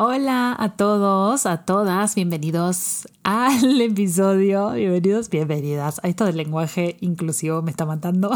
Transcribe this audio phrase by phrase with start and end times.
[0.00, 6.00] Hola a todos, a todas, bienvenidos al episodio, bienvenidos, bienvenidas.
[6.04, 8.30] Esto del lenguaje inclusivo me está matando.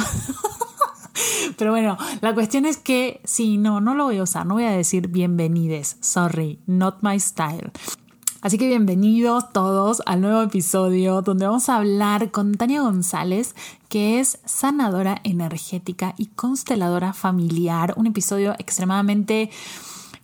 [1.56, 4.64] Pero bueno, la cuestión es que sí, no, no lo voy a usar, no voy
[4.64, 7.70] a decir bienvenides, sorry, not my style.
[8.40, 13.54] Así que bienvenidos todos al nuevo episodio donde vamos a hablar con Tania González,
[13.88, 17.94] que es sanadora energética y consteladora familiar.
[17.96, 19.48] Un episodio extremadamente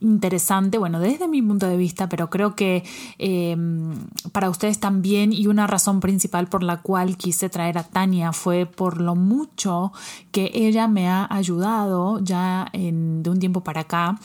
[0.00, 2.84] interesante, bueno, desde mi punto de vista, pero creo que
[3.18, 3.94] em,
[4.32, 8.66] para ustedes también y una razón principal por la cual quise traer a Tania fue
[8.66, 9.92] por lo mucho
[10.30, 14.18] que ella me ha ayudado ya en, de un tiempo para acá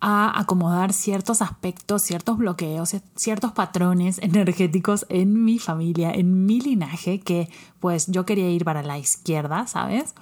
[0.00, 7.20] a acomodar ciertos aspectos, ciertos bloqueos, ciertos patrones energéticos en mi familia, en mi linaje,
[7.20, 7.48] que
[7.80, 10.14] pues yo quería ir para la izquierda, ¿sabes?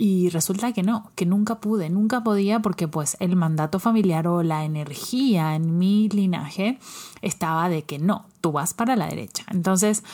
[0.00, 4.44] Y resulta que no, que nunca pude, nunca podía porque pues el mandato familiar o
[4.44, 6.78] la energía en mi linaje
[7.20, 9.44] estaba de que no, tú vas para la derecha.
[9.50, 10.04] Entonces,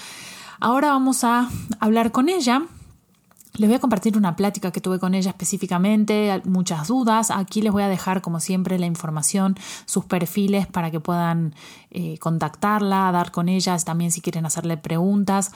[0.59, 1.51] ahora vamos a
[1.81, 2.63] hablar con ella.
[3.57, 7.31] Les voy a compartir una plática que tuve con ella específicamente, muchas dudas.
[7.31, 11.55] Aquí les voy a dejar, como siempre, la información, sus perfiles para que puedan
[11.91, 15.53] eh, contactarla, dar con ellas, también si quieren hacerle preguntas.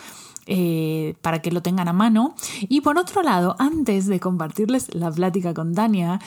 [0.50, 2.34] Eh, para que lo tengan a mano.
[2.70, 6.20] Y por otro lado, antes de compartirles la plática con Tania,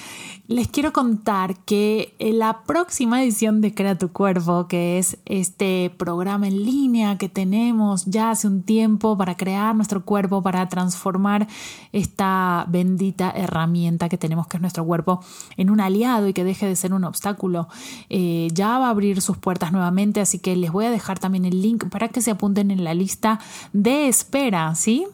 [0.45, 6.47] les quiero contar que la próxima edición de Crea tu Cuerpo, que es este programa
[6.47, 11.47] en línea que tenemos ya hace un tiempo para crear nuestro cuerpo, para transformar
[11.92, 15.22] esta bendita herramienta que tenemos que es nuestro cuerpo
[15.58, 17.69] en un aliado y que deje de ser un obstáculo,
[18.09, 21.45] eh, ya va a abrir sus puertas nuevamente, así que les voy a dejar también
[21.45, 23.39] el link para que se apunten en la lista
[23.73, 25.08] de espera, ¿sí?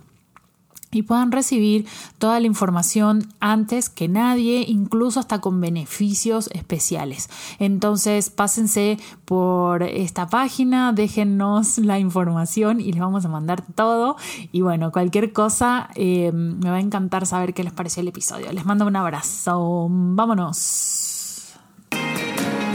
[0.92, 1.86] y puedan recibir
[2.18, 7.30] toda la información antes que nadie, incluso hasta con beneficios especiales.
[7.60, 14.16] Entonces, pásense por esta página, déjennos la información y les vamos a mandar todo.
[14.52, 18.52] Y bueno, cualquier cosa, eh, me va a encantar saber qué les pareció el episodio.
[18.54, 19.88] Les mando un abrazo.
[19.90, 21.54] Vámonos.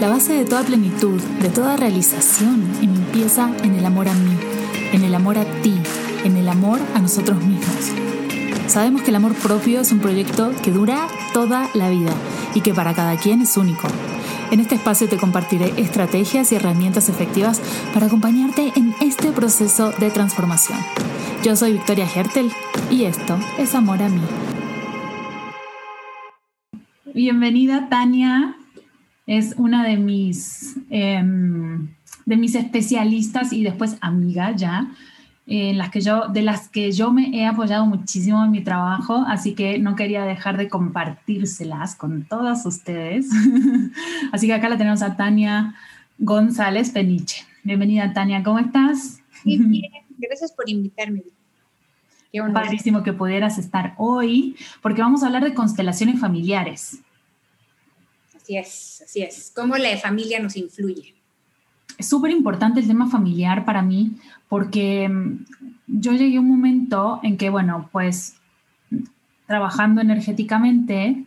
[0.00, 4.36] La base de toda plenitud, de toda realización, empieza en el amor a mí,
[4.92, 5.74] en el amor a ti
[6.24, 7.92] en el amor a nosotros mismos.
[8.66, 12.12] Sabemos que el amor propio es un proyecto que dura toda la vida
[12.54, 13.88] y que para cada quien es único.
[14.50, 17.60] En este espacio te compartiré estrategias y herramientas efectivas
[17.92, 20.78] para acompañarte en este proceso de transformación.
[21.42, 22.50] Yo soy Victoria Hertel
[22.90, 24.22] y esto es Amor a mí.
[27.14, 28.56] Bienvenida Tania,
[29.26, 31.88] es una de mis, em,
[32.24, 34.88] de mis especialistas y después amiga ya
[35.54, 39.22] en las que yo, de las que yo me he apoyado muchísimo en mi trabajo,
[39.28, 43.28] así que no quería dejar de compartírselas con todas ustedes.
[44.32, 45.74] así que acá la tenemos a Tania
[46.16, 47.44] González Peniche.
[47.64, 49.20] Bienvenida Tania, ¿cómo estás?
[49.44, 51.22] bien, gracias por invitarme.
[52.32, 57.00] Qué Padrísimo que pudieras estar hoy, porque vamos a hablar de constelaciones familiares.
[58.34, 59.52] Así es, así es.
[59.54, 61.14] ¿Cómo la familia nos influye?
[61.98, 64.12] Es súper importante el tema familiar para mí
[64.48, 65.44] porque mm,
[65.86, 68.36] yo llegué a un momento en que, bueno, pues
[69.46, 71.24] trabajando energéticamente,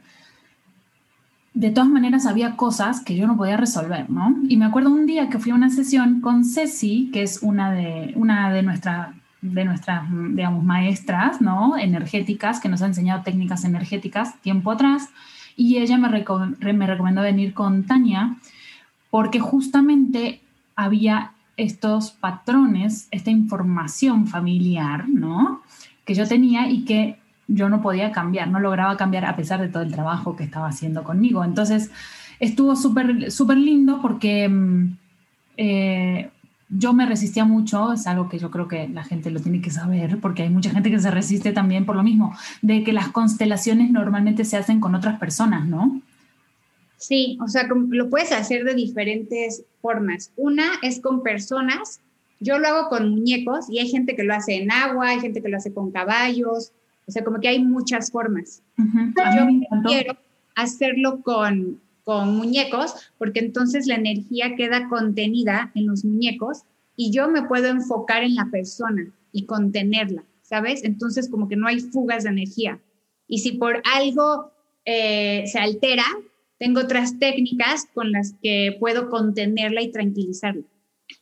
[1.53, 4.35] de todas maneras había cosas que yo no podía resolver, ¿no?
[4.49, 7.71] Y me acuerdo un día que fui a una sesión con Ceci, que es una
[7.71, 8.61] de, una de,
[9.41, 11.77] de nuestras, digamos, maestras, ¿no?
[11.77, 15.09] Energéticas, que nos ha enseñado técnicas energéticas tiempo atrás,
[15.55, 16.09] y ella me,
[16.73, 18.35] me recomendó venir con Tania,
[19.09, 20.41] porque justamente
[20.75, 25.61] había estos patrones, esta información familiar, ¿no?
[26.05, 29.69] Que yo tenía y que yo no podía cambiar, no lograba cambiar a pesar de
[29.69, 31.43] todo el trabajo que estaba haciendo conmigo.
[31.43, 31.91] Entonces,
[32.39, 34.97] estuvo súper súper lindo porque mm,
[35.57, 36.29] eh,
[36.69, 39.69] yo me resistía mucho, es algo que yo creo que la gente lo tiene que
[39.69, 43.09] saber, porque hay mucha gente que se resiste también por lo mismo, de que las
[43.09, 46.01] constelaciones normalmente se hacen con otras personas, ¿no?
[46.97, 50.31] Sí, o sea, lo puedes hacer de diferentes formas.
[50.35, 51.99] Una es con personas,
[52.39, 55.41] yo lo hago con muñecos y hay gente que lo hace en agua, hay gente
[55.41, 56.71] que lo hace con caballos,
[57.07, 58.61] o sea, como que hay muchas formas.
[58.77, 59.47] Yo
[59.85, 60.17] quiero
[60.55, 66.63] hacerlo con, con muñecos porque entonces la energía queda contenida en los muñecos
[66.95, 70.83] y yo me puedo enfocar en la persona y contenerla, ¿sabes?
[70.83, 72.79] Entonces como que no hay fugas de energía.
[73.27, 74.51] Y si por algo
[74.85, 76.05] eh, se altera,
[76.57, 80.63] tengo otras técnicas con las que puedo contenerla y tranquilizarla.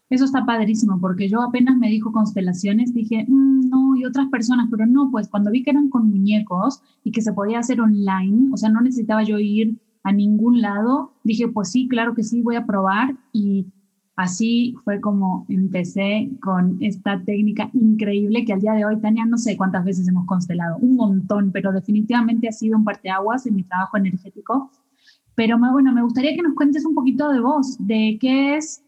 [0.09, 4.67] Eso está padrísimo, porque yo apenas me dijo constelaciones, dije, mm, no, y otras personas,
[4.69, 8.49] pero no, pues cuando vi que eran con muñecos y que se podía hacer online,
[8.53, 12.41] o sea, no necesitaba yo ir a ningún lado, dije, pues sí, claro que sí,
[12.41, 13.65] voy a probar y
[14.15, 19.37] así fue como empecé con esta técnica increíble que al día de hoy, Tania, no
[19.37, 23.63] sé cuántas veces hemos constelado, un montón, pero definitivamente ha sido un parteaguas en mi
[23.63, 24.69] trabajo energético.
[25.35, 28.83] Pero bueno, me gustaría que nos cuentes un poquito de vos, de qué es,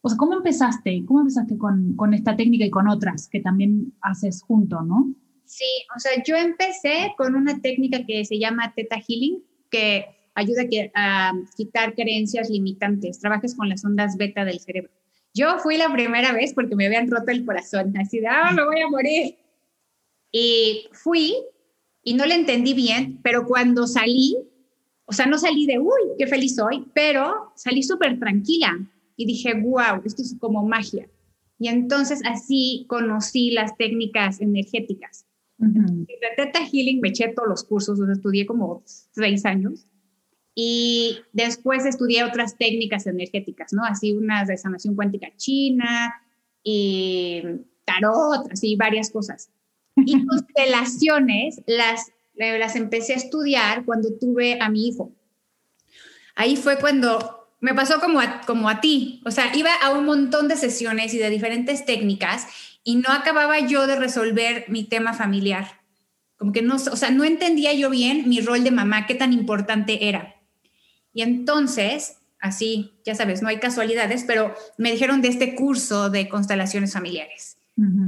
[0.00, 1.04] o sea, ¿cómo empezaste?
[1.06, 5.14] ¿Cómo empezaste con, con esta técnica y con otras que también haces junto, no?
[5.44, 5.64] Sí,
[5.94, 10.62] o sea, yo empecé con una técnica que se llama Theta Healing, que ayuda
[10.94, 14.90] a, quitar creencias limitantes, trabajes con las ondas beta del cerebro.
[15.32, 18.64] Yo fui la primera vez porque me habían roto el corazón, así de, ah, me
[18.64, 19.36] voy a morir.
[20.30, 21.34] Y fui
[22.02, 24.36] y no le entendí bien, pero cuando salí,
[25.06, 28.78] o sea, no salí de, uy, qué feliz soy, pero salí súper tranquila
[29.16, 31.08] y dije, wow, esto es como magia.
[31.58, 35.26] Y entonces así conocí las técnicas energéticas.
[35.56, 36.06] De
[36.36, 39.86] Theta Healing me eché todos los cursos, los estudié como seis años.
[40.54, 43.82] Y después estudié otras técnicas energéticas, ¿no?
[43.84, 46.14] Así unas de sanación cuántica china
[46.62, 47.42] y
[47.84, 49.50] tarot, así varias cosas.
[49.96, 55.12] Y constelaciones las, las empecé a estudiar cuando tuve a mi hijo.
[56.34, 60.04] Ahí fue cuando me pasó como a, como a ti, o sea, iba a un
[60.04, 62.46] montón de sesiones y de diferentes técnicas
[62.82, 65.80] y no acababa yo de resolver mi tema familiar.
[66.36, 69.32] Como que no, o sea, no entendía yo bien mi rol de mamá, qué tan
[69.32, 70.34] importante era.
[71.14, 76.28] Y entonces, así, ya sabes, no hay casualidades, pero me dijeron de este curso de
[76.28, 77.56] constelaciones familiares.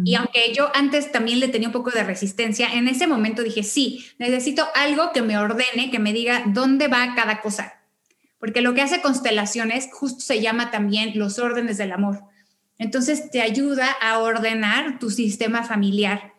[0.05, 3.65] Y aunque yo antes también le tenía un poco de resistencia, en ese momento dije,
[3.65, 7.81] sí, necesito algo que me ordene, que me diga dónde va cada cosa.
[8.39, 12.23] Porque lo que hace constelaciones justo se llama también los órdenes del amor.
[12.79, 16.35] Entonces te ayuda a ordenar tu sistema familiar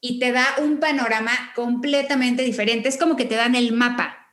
[0.00, 2.90] y te da un panorama completamente diferente.
[2.90, 4.25] Es como que te dan el mapa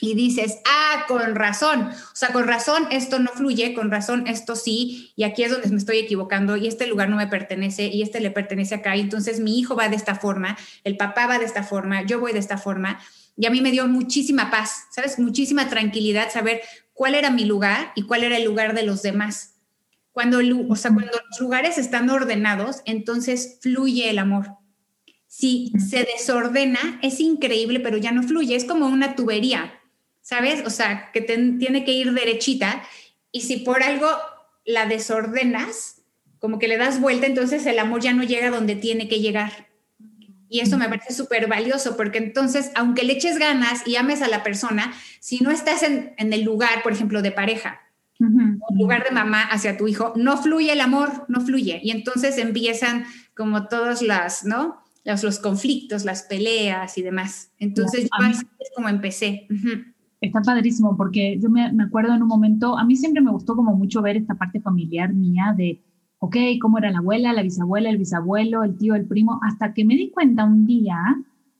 [0.00, 4.54] y dices, ah, con razón, o sea, con razón esto no fluye, con razón esto
[4.54, 8.02] sí, y aquí es donde me estoy equivocando, y este lugar no me pertenece, y
[8.02, 11.38] este le pertenece acá, y entonces mi hijo va de esta forma, el papá va
[11.38, 13.00] de esta forma, yo voy de esta forma,
[13.38, 15.18] y a mí me dio muchísima paz, ¿sabes?
[15.18, 16.60] Muchísima tranquilidad saber
[16.92, 19.54] cuál era mi lugar y cuál era el lugar de los demás.
[20.12, 20.38] Cuando,
[20.68, 24.56] o sea, cuando los lugares están ordenados, entonces fluye el amor.
[25.26, 28.56] Si se desordena, es increíble, pero ya no fluye.
[28.56, 29.75] Es como una tubería,
[30.26, 30.64] ¿sabes?
[30.66, 32.82] O sea, que tiene que ir derechita.
[33.30, 34.08] Y si por algo
[34.64, 36.02] la desordenas,
[36.40, 39.68] como que le das vuelta, entonces el amor ya no llega donde tiene que llegar.
[40.48, 44.26] Y eso me parece súper valioso, porque entonces, aunque le eches ganas y ames a
[44.26, 47.82] la persona, si no estás en, en el lugar, por ejemplo, de pareja,
[48.18, 51.78] en lugar de mamá hacia tu hijo, no fluye el amor, no fluye.
[51.84, 53.04] Y entonces empiezan
[53.36, 54.82] como todos las, ¿no?
[55.04, 57.52] Los, los conflictos, las peleas y demás.
[57.60, 58.08] Entonces,
[58.58, 59.46] es como empecé.
[60.20, 63.54] Está padrísimo porque yo me, me, acuerdo en un momento, a mí siempre me gustó
[63.54, 65.82] como mucho ver esta parte familiar mía de,
[66.18, 69.84] ok, cómo era la abuela, la bisabuela, el bisabuelo, el tío, el primo, hasta que
[69.84, 70.98] me di cuenta un día,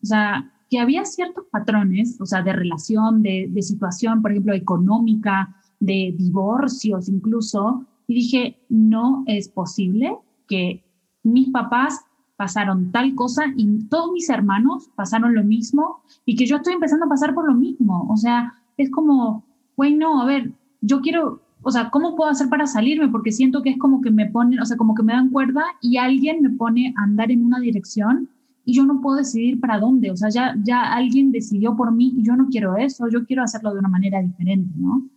[0.03, 4.55] o sea, que había ciertos patrones, o sea, de relación, de, de situación, por ejemplo,
[4.55, 10.17] económica, de divorcios incluso, y dije, no es posible
[10.49, 10.85] que
[11.23, 12.05] mis papás
[12.37, 17.07] pasaron tal cosa y todos mis hermanos pasaron lo mismo y que yo estoy empezando
[17.07, 18.07] a pasar por lo mismo.
[18.11, 19.45] O sea, es como,
[19.77, 23.09] bueno, a ver, yo quiero, o sea, ¿cómo puedo hacer para salirme?
[23.09, 25.65] Porque siento que es como que me ponen, o sea, como que me dan cuerda
[25.81, 28.29] y alguien me pone a andar en una dirección
[28.65, 30.11] y yo no puedo decidir para dónde.
[30.11, 33.43] O sea, ya, ya alguien decidió por mí y yo no quiero eso, yo quiero
[33.43, 35.09] hacerlo de una manera diferente, ¿no?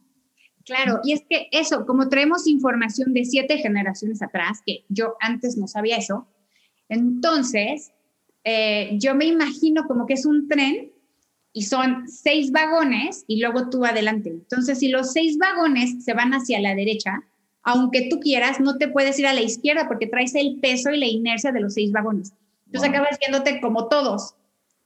[0.65, 5.57] Claro, y es que eso, como traemos información de siete generaciones atrás, que yo antes
[5.57, 6.27] no sabía eso,
[6.89, 7.91] entonces
[8.43, 10.91] eh, yo me imagino como que es un tren
[11.53, 14.29] y son seis vagones y luego tú adelante.
[14.29, 17.23] Entonces, si los seis vagones se van hacia la derecha,
[17.63, 20.99] aunque tú quieras, no te puedes ir a la izquierda porque traes el peso y
[20.99, 22.33] la inercia de los seis vagones.
[22.65, 24.35] Entonces acabas viéndote como todos.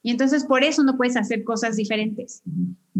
[0.01, 2.41] Y entonces por eso no puedes hacer cosas diferentes.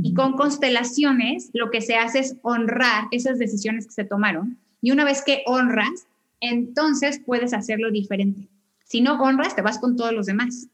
[0.01, 4.57] Y con constelaciones lo que se hace es honrar esas decisiones que se tomaron.
[4.81, 6.07] Y una vez que honras,
[6.39, 8.47] entonces puedes hacerlo diferente.
[8.83, 10.69] Si no honras, te vas con todos los demás.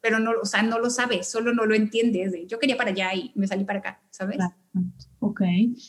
[0.00, 2.34] Pero no, o sea, no lo sabes, solo no lo entiendes.
[2.48, 4.38] yo quería para allá y me salí para acá, ¿sabes?
[5.20, 5.42] Ok.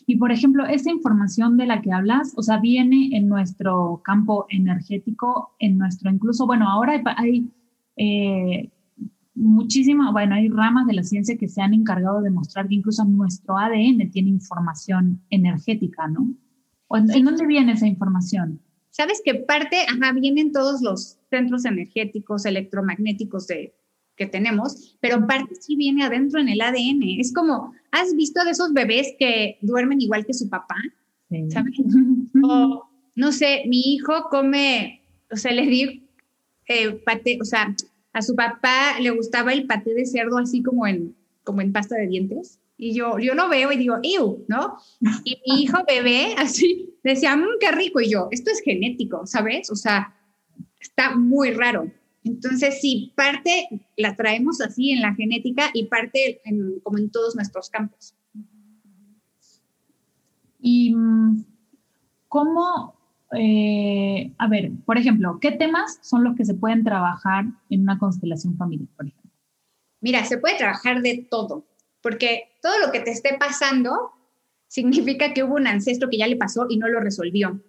[0.06, 4.46] Y por ejemplo, esa información de la que hablas, o sea, viene en nuestro campo
[4.50, 7.50] energético, en nuestro, incluso, bueno, ahora hay,
[7.98, 8.70] eh,
[9.34, 13.04] muchísimo, bueno, hay ramas de la ciencia que se han encargado de mostrar que incluso
[13.06, 16.34] nuestro ADN tiene información energética, ¿no?
[16.92, 18.62] ¿En dónde viene esa información?
[18.92, 23.74] Sabes que parte, ajá, vienen todos los centros energéticos, electromagnéticos de,
[24.16, 27.20] que tenemos, pero parte sí viene adentro en el ADN.
[27.20, 30.76] Es como, ¿has visto de esos bebés que duermen igual que su papá?
[31.50, 31.76] ¿Sabes?
[32.46, 36.10] O, no sé, mi hijo come, o sea, le di
[36.68, 37.74] eh, pate, o sea,
[38.12, 41.96] a su papá le gustaba el paté de cerdo así como en, como en pasta
[41.96, 42.60] de dientes.
[42.76, 44.46] Y yo, yo lo veo y digo, ¡ew!
[44.48, 44.78] ¿no?
[45.24, 48.02] Y mi hijo bebé así decía, mmm, qué rico.
[48.02, 49.72] Y yo, esto es genético, ¿sabes?
[49.72, 50.14] O sea,
[50.84, 51.92] está muy raro.
[52.24, 56.42] Entonces, sí, parte la traemos así en la genética y parte
[56.84, 58.16] como en todos nuestros campos.
[60.60, 60.96] ¿Y
[62.30, 62.96] cómo,
[63.38, 68.00] eh, a ver, por ejemplo, qué temas son los que se pueden trabajar en una
[68.00, 69.32] constelación familiar, por ejemplo?
[70.00, 71.66] Mira, se puede trabajar de todo,
[72.02, 74.12] porque todo lo que te esté pasando
[74.68, 77.62] significa que hubo un ancestro que ya le pasó y no lo resolvió.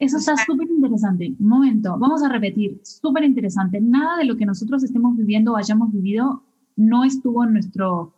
[0.00, 1.34] Eso está súper interesante.
[1.38, 3.80] Un momento, vamos a repetir, súper interesante.
[3.82, 6.42] Nada de lo que nosotros estemos viviendo o hayamos vivido
[6.74, 8.14] no estuvo en nuestro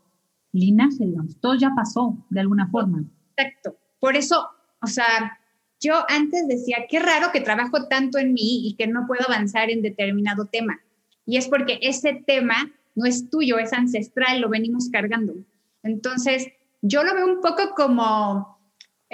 [0.52, 1.36] linaje, digamos.
[1.40, 3.04] Todo ya pasó de alguna forma.
[3.36, 3.76] Exacto.
[3.98, 4.46] Por eso,
[4.80, 5.38] o sea,
[5.80, 9.68] yo antes decía, qué raro que trabajo tanto en mí y que no puedo avanzar
[9.68, 10.78] en determinado tema.
[11.26, 15.34] Y es porque ese tema no es tuyo, es ancestral, lo venimos cargando.
[15.82, 16.46] Entonces,
[16.80, 18.61] yo lo veo un poco como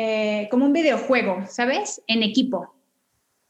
[0.00, 2.02] eh, como un videojuego, ¿sabes?
[2.06, 2.72] En equipo.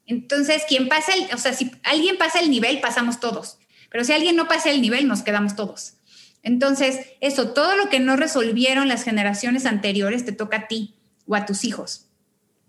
[0.07, 3.59] Entonces, quien pasa el, o sea, si alguien pasa el nivel, pasamos todos.
[3.91, 5.99] Pero si alguien no pasa el nivel, nos quedamos todos.
[6.43, 10.95] Entonces, eso, todo lo que no resolvieron las generaciones anteriores te toca a ti
[11.27, 12.07] o a tus hijos.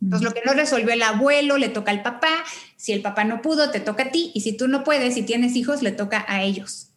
[0.02, 2.44] Entonces, lo que no resolvió el abuelo le toca al papá.
[2.76, 4.32] Si el papá no pudo, te toca a ti.
[4.34, 6.90] Y si tú no puedes, si tienes hijos, le toca a ellos.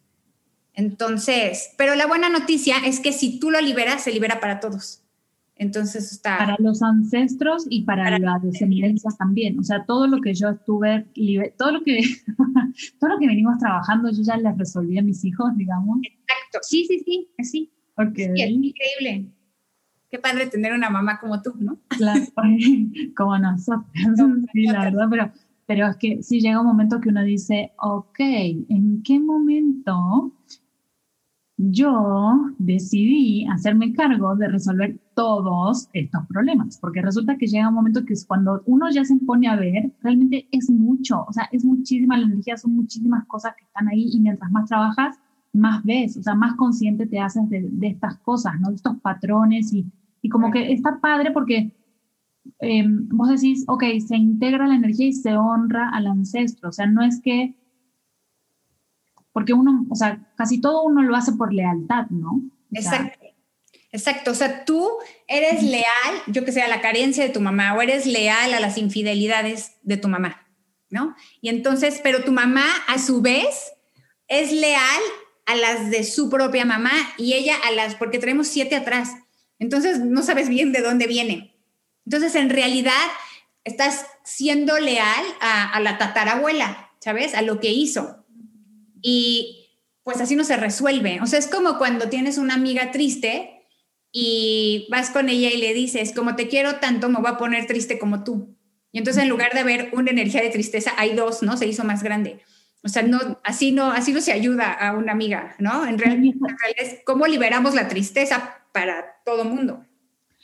[0.73, 5.02] Entonces, pero la buena noticia es que si tú lo liberas, se libera para todos.
[5.55, 6.37] Entonces está...
[6.37, 9.59] Para los ancestros y para, las descendencias también.
[9.59, 11.07] O sea, todo lo que yo estuve,
[11.57, 12.01] todo lo que,
[12.99, 15.99] todo lo que venimos trabajando, yo ya les resolví a mis hijos, digamos.
[16.03, 16.59] Exacto.
[16.61, 17.73] Sí, sí, sí, sí.
[17.95, 18.31] Okay.
[18.35, 19.31] Sí, es increíble.
[20.09, 21.79] Qué padre tener una mamá como tú, ¿no?
[21.87, 22.21] Claro,
[23.15, 23.85] como nosotros.
[24.53, 25.31] sí, la verdad, pero,
[25.65, 30.31] pero es que sí llega un momento que uno dice, ok, ¿en qué momento
[31.71, 38.05] yo decidí hacerme cargo de resolver todos estos problemas, porque resulta que llega un momento
[38.05, 41.63] que es cuando uno ya se pone a ver, realmente es mucho, o sea, es
[41.63, 45.19] muchísima la energía, son muchísimas cosas que están ahí y mientras más trabajas,
[45.53, 48.69] más ves, o sea, más consciente te haces de, estas cosas, ¿no?
[48.69, 49.85] De estos patrones y,
[50.21, 51.75] y como que está padre porque
[52.59, 56.87] em, vos decís, ok, se integra la energía y se honra al ancestro, o sea,
[56.87, 57.55] no es que
[59.33, 62.41] porque uno, o sea, casi todo uno lo hace por lealtad, ¿no?
[62.71, 63.19] Exacto.
[63.91, 64.89] Exacto, o sea, tú
[65.27, 65.85] eres leal,
[66.25, 69.73] yo que sé, a la carencia de tu mamá o eres leal a las infidelidades
[69.83, 70.47] de tu mamá,
[70.89, 71.15] ¿no?
[71.41, 73.71] Y entonces, pero tu mamá a su vez
[74.27, 75.01] es leal
[75.45, 79.11] a las de su propia mamá y ella a las, porque traemos siete atrás,
[79.59, 81.55] entonces no sabes bien de dónde viene.
[82.03, 82.91] Entonces, en realidad,
[83.63, 87.35] estás siendo leal a, a la tatarabuela, ¿sabes?
[87.35, 88.22] A lo que hizo.
[89.03, 89.63] Y
[90.01, 91.19] pues así no se resuelve.
[91.21, 93.67] O sea, es como cuando tienes una amiga triste
[94.11, 97.67] y vas con ella y le dices, como te quiero tanto, me voy a poner
[97.67, 98.57] triste como tú.
[98.91, 101.57] Y entonces en lugar de haber una energía de tristeza, hay dos, ¿no?
[101.57, 102.39] Se hizo más grande.
[102.83, 105.85] O sea, no, así no, así no se ayuda a una amiga, ¿no?
[105.85, 106.35] En realidad,
[106.77, 109.83] es cómo liberamos la tristeza para todo mundo.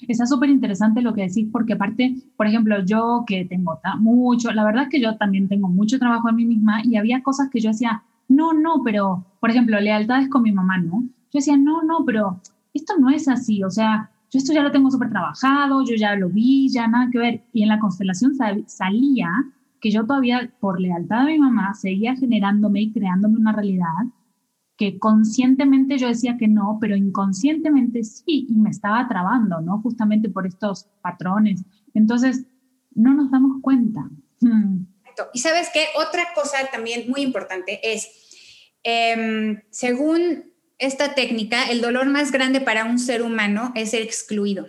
[0.07, 4.63] Está súper interesante lo que decís, porque aparte, por ejemplo, yo que tengo mucho, la
[4.63, 7.59] verdad es que yo también tengo mucho trabajo en mí misma y había cosas que
[7.59, 11.03] yo decía, no, no, pero, por ejemplo, lealtades con mi mamá, ¿no?
[11.31, 12.41] Yo decía, no, no, pero
[12.73, 16.15] esto no es así, o sea, yo esto ya lo tengo súper trabajado, yo ya
[16.15, 17.43] lo vi, ya nada que ver.
[17.51, 18.33] Y en la constelación
[18.67, 19.31] salía
[19.81, 24.05] que yo todavía, por lealtad a mi mamá, seguía generándome y creándome una realidad
[24.77, 29.81] que conscientemente yo decía que no, pero inconscientemente sí, y me estaba trabando, ¿no?
[29.81, 31.65] Justamente por estos patrones.
[31.93, 32.45] Entonces,
[32.93, 34.09] no nos damos cuenta.
[34.41, 34.85] Hmm.
[35.33, 38.07] Y sabes qué, otra cosa también muy importante es,
[38.83, 44.67] em, según esta técnica, el dolor más grande para un ser humano es ser excluido.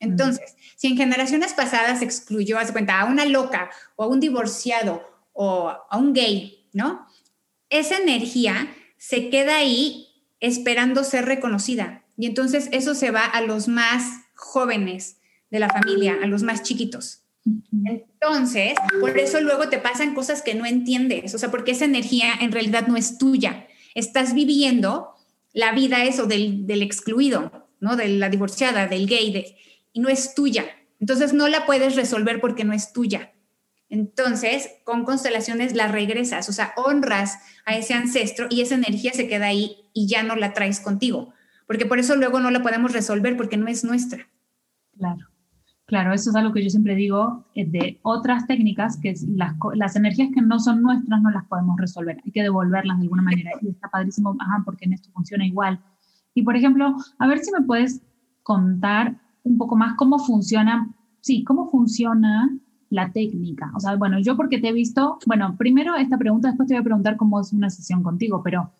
[0.00, 5.02] Entonces, si en generaciones pasadas excluyó, hace cuenta, a una loca o a un divorciado
[5.32, 7.06] o a un gay, ¿no?
[7.70, 10.08] Esa energía se queda ahí
[10.40, 12.04] esperando ser reconocida.
[12.16, 15.18] Y entonces eso se va a los más jóvenes
[15.50, 17.22] de la familia, a los más chiquitos.
[18.22, 22.32] Entonces, por eso luego te pasan cosas que no entiendes, o sea, porque esa energía
[22.40, 23.66] en realidad no es tuya.
[23.96, 25.10] Estás viviendo
[25.52, 27.96] la vida eso del, del excluido, ¿no?
[27.96, 29.56] De la divorciada, del gay,
[29.92, 30.66] y no es tuya.
[31.00, 33.32] Entonces no la puedes resolver porque no es tuya.
[33.88, 39.26] Entonces, con constelaciones las regresas, o sea, honras a ese ancestro y esa energía se
[39.26, 41.34] queda ahí y ya no la traes contigo,
[41.66, 44.28] porque por eso luego no la podemos resolver porque no es nuestra.
[44.96, 45.31] Claro.
[45.86, 49.96] Claro, eso es algo que yo siempre digo eh, de otras técnicas, que las, las,
[49.96, 53.50] energías que no son nuestras no las podemos resolver, hay que devolverlas de alguna manera.
[53.60, 55.80] Y está padrísimo, ajá, porque en esto funciona igual.
[56.34, 58.00] Y por ejemplo, a ver si me puedes
[58.42, 60.88] contar un poco más cómo funciona,
[61.20, 62.48] sí, cómo funciona
[62.90, 63.72] la técnica.
[63.74, 66.80] O sea, bueno, yo porque te he visto, bueno, primero esta pregunta, después te voy
[66.80, 68.72] a preguntar cómo es una sesión contigo, pero,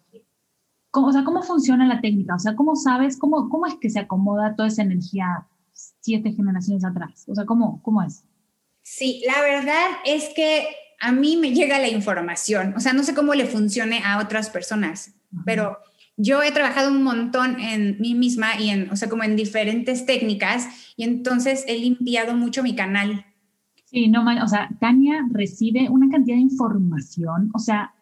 [0.91, 2.35] ¿cómo, o sea, ¿cómo funciona la técnica?
[2.37, 5.47] O sea, ¿cómo sabes, cómo, cómo es que se acomoda toda esa energía
[6.03, 7.25] siete generaciones atrás?
[7.29, 8.25] O sea, ¿cómo, cómo es?
[8.83, 10.67] Sí, la verdad es que
[11.01, 14.51] a mí me llega la información, o sea, no sé cómo le funcione a otras
[14.51, 15.79] personas, pero
[16.17, 20.05] yo he trabajado un montón en mí misma y en, o sea, como en diferentes
[20.05, 23.25] técnicas y entonces he limpiado mucho mi canal.
[23.87, 27.95] Sí, no, o sea, Tania recibe una cantidad de información, o sea,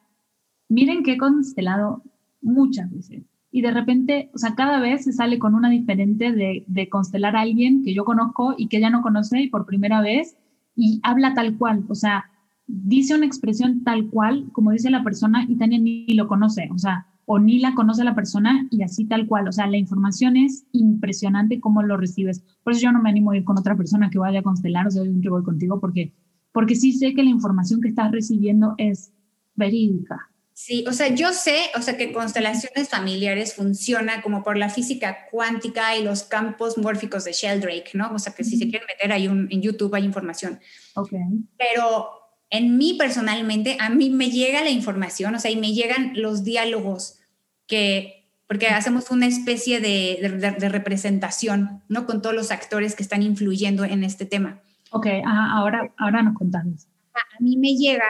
[0.68, 2.02] miren que he constelado
[2.42, 6.64] muchas veces y de repente, o sea, cada vez se sale con una diferente de,
[6.66, 10.00] de, constelar a alguien que yo conozco y que ella no conoce y por primera
[10.00, 10.36] vez
[10.76, 12.26] y habla tal cual, o sea,
[12.66, 16.78] dice una expresión tal cual como dice la persona y Tania ni lo conoce, o
[16.78, 20.36] sea, o ni la conoce la persona y así tal cual, o sea, la información
[20.36, 22.42] es impresionante cómo lo recibes.
[22.64, 24.86] Por eso yo no me animo a ir con otra persona que vaya a constelar,
[24.86, 26.12] o sea, yo voy contigo porque,
[26.52, 29.12] porque sí sé que la información que estás recibiendo es
[29.54, 30.28] verídica.
[30.62, 35.26] Sí, o sea, yo sé, o sea, que constelaciones familiares funciona como por la física
[35.30, 38.12] cuántica y los campos mórficos de Sheldrake, ¿no?
[38.12, 40.60] O sea, que si se quieren meter hay un, en YouTube hay información.
[40.96, 41.12] Ok.
[41.56, 42.10] Pero
[42.50, 46.44] en mí personalmente, a mí me llega la información, o sea, y me llegan los
[46.44, 47.20] diálogos
[47.66, 50.18] que, porque hacemos una especie de,
[50.58, 52.04] de, representación, ¿no?
[52.04, 54.60] Con todos los actores que están influyendo en este tema.
[54.90, 56.86] Ok, ahora, ahora nos contamos.
[57.14, 58.04] A mí me llega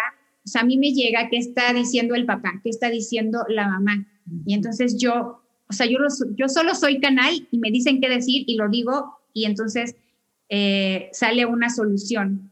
[0.51, 3.69] o sea, a mí me llega qué está diciendo el papá, qué está diciendo la
[3.69, 4.05] mamá.
[4.45, 5.99] Y entonces yo, o sea, yo,
[6.37, 9.95] yo solo soy canal y me dicen qué decir y lo digo y entonces
[10.49, 12.51] eh, sale una solución.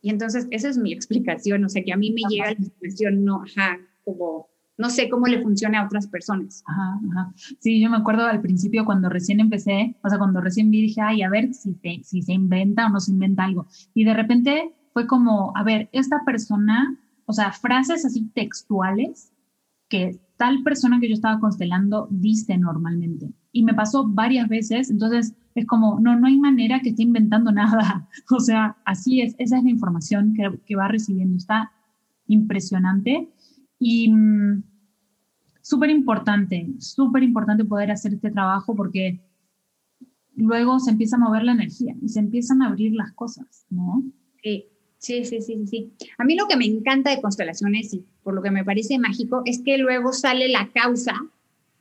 [0.00, 3.24] Y entonces esa es mi explicación, o sea, que a mí me llega la explicación,
[3.24, 6.64] no, ajá, como, no sé cómo le funciona a otras personas.
[6.66, 7.34] Ajá, ajá.
[7.60, 11.00] Sí, yo me acuerdo al principio cuando recién empecé, o sea, cuando recién vi, dije,
[11.00, 13.68] ay, a ver si si se inventa o no se inventa algo.
[13.94, 16.98] Y de repente fue como, a ver, esta persona
[17.32, 19.32] o sea, frases así textuales
[19.88, 23.32] que tal persona que yo estaba constelando dice normalmente.
[23.52, 27.50] Y me pasó varias veces, entonces es como, no, no hay manera que esté inventando
[27.62, 28.06] nada.
[28.30, 31.38] O sea, así es, esa es la información que, que va recibiendo.
[31.38, 31.72] Está
[32.26, 33.30] impresionante
[33.78, 34.62] y mm,
[35.62, 39.22] súper importante, súper importante poder hacer este trabajo porque
[40.36, 44.02] luego se empieza a mover la energía y se empiezan a abrir las cosas, ¿no?
[44.42, 44.66] Sí.
[45.02, 45.92] Sí, sí, sí, sí.
[46.16, 49.42] A mí lo que me encanta de constelaciones y por lo que me parece mágico
[49.46, 51.14] es que luego sale la causa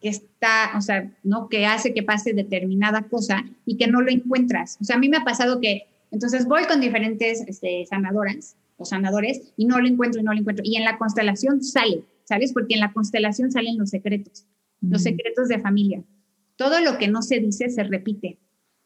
[0.01, 1.47] que está, o sea, ¿no?
[1.47, 4.79] Que hace que pase determinada cosa y que no lo encuentras.
[4.81, 8.85] O sea, a mí me ha pasado que entonces voy con diferentes este, sanadoras o
[8.85, 10.65] sanadores y no lo encuentro y no lo encuentro.
[10.67, 12.53] Y en la constelación sale, ¿sabes?
[12.53, 14.47] Porque en la constelación salen los secretos,
[14.81, 16.03] los secretos de familia.
[16.55, 18.39] Todo lo que no se dice se repite.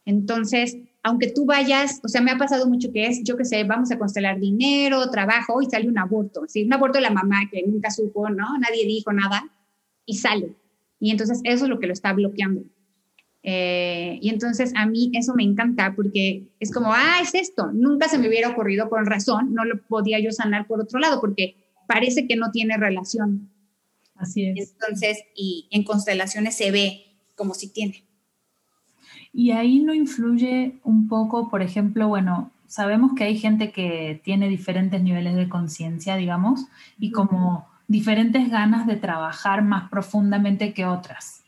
[0.06, 3.64] Entonces, aunque tú vayas, o sea, me ha pasado mucho que es, yo qué sé,
[3.64, 6.64] vamos a constelar dinero, trabajo y sale un aborto, ¿sí?
[6.64, 8.58] Un aborto de la mamá que nunca supo, ¿no?
[8.60, 9.44] Nadie dijo nada
[10.06, 10.56] y sale.
[11.00, 12.64] Y entonces eso es lo que lo está bloqueando.
[13.44, 18.10] Eh, y entonces a mí eso me encanta porque es como, ah, es esto, nunca
[18.10, 21.56] se me hubiera ocurrido con razón, no lo podía yo sanar por otro lado porque
[21.88, 23.52] parece que no tiene relación.
[24.16, 24.72] Así es.
[24.72, 28.04] Entonces, y en constelaciones se ve como si tiene.
[29.38, 34.48] Y ahí no influye un poco, por ejemplo, bueno, sabemos que hay gente que tiene
[34.48, 36.68] diferentes niveles de conciencia, digamos,
[36.98, 41.44] y como diferentes ganas de trabajar más profundamente que otras.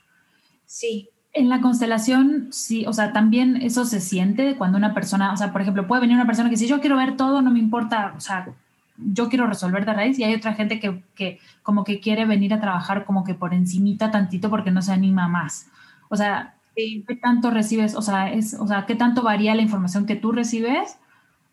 [0.66, 1.08] Sí.
[1.32, 5.54] En la constelación, sí, o sea, también eso se siente cuando una persona, o sea,
[5.54, 8.14] por ejemplo, puede venir una persona que dice, yo quiero ver todo, no me importa,
[8.18, 8.50] o sea,
[8.98, 12.54] yo quiero resolver de raíz, y hay otra gente que, que como que quiere venir
[12.54, 15.68] a trabajar como que por encimita tantito porque no se anima más.
[16.10, 17.96] O sea, ¿Qué tanto recibes?
[17.96, 20.98] O sea, es, o sea, ¿qué tanto varía la información que tú recibes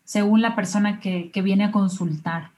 [0.03, 2.51] según la persona que, que viene a consultar?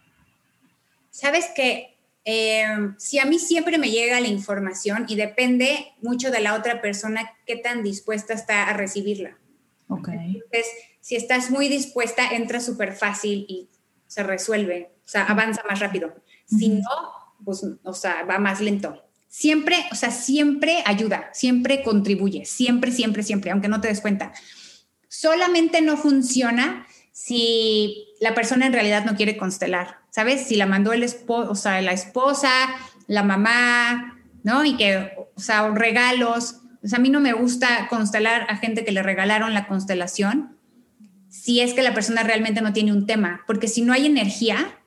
[1.10, 6.42] Sabes que em, si a mí siempre me llega la información y depende mucho de
[6.42, 9.38] la otra persona qué tan dispuesta está a recibirla.
[9.88, 10.10] Ok.
[10.10, 10.68] Entonces,
[11.00, 13.70] si estás muy dispuesta, entra súper fácil y
[14.08, 16.14] se resuelve, o sea, avanza más rápido.
[16.46, 16.82] Si no,
[17.46, 23.24] pues, o sea, va más lento siempre, o sea, siempre ayuda, siempre contribuye, siempre, siempre,
[23.24, 24.34] siempre, aunque no te des cuenta.
[25.08, 30.48] Solamente no funciona si la persona en realidad no quiere constelar, ¿sabes?
[30.48, 32.52] Si la mandó el esposo, o sea, la esposa,
[33.08, 34.64] la mamá, ¿no?
[34.66, 36.62] Y que, o sea, regalos.
[36.84, 40.58] O a mí no me gusta constelar a gente que le regalaron la constelación
[41.30, 44.80] si es que la persona realmente no tiene un tema, porque si no hay energía,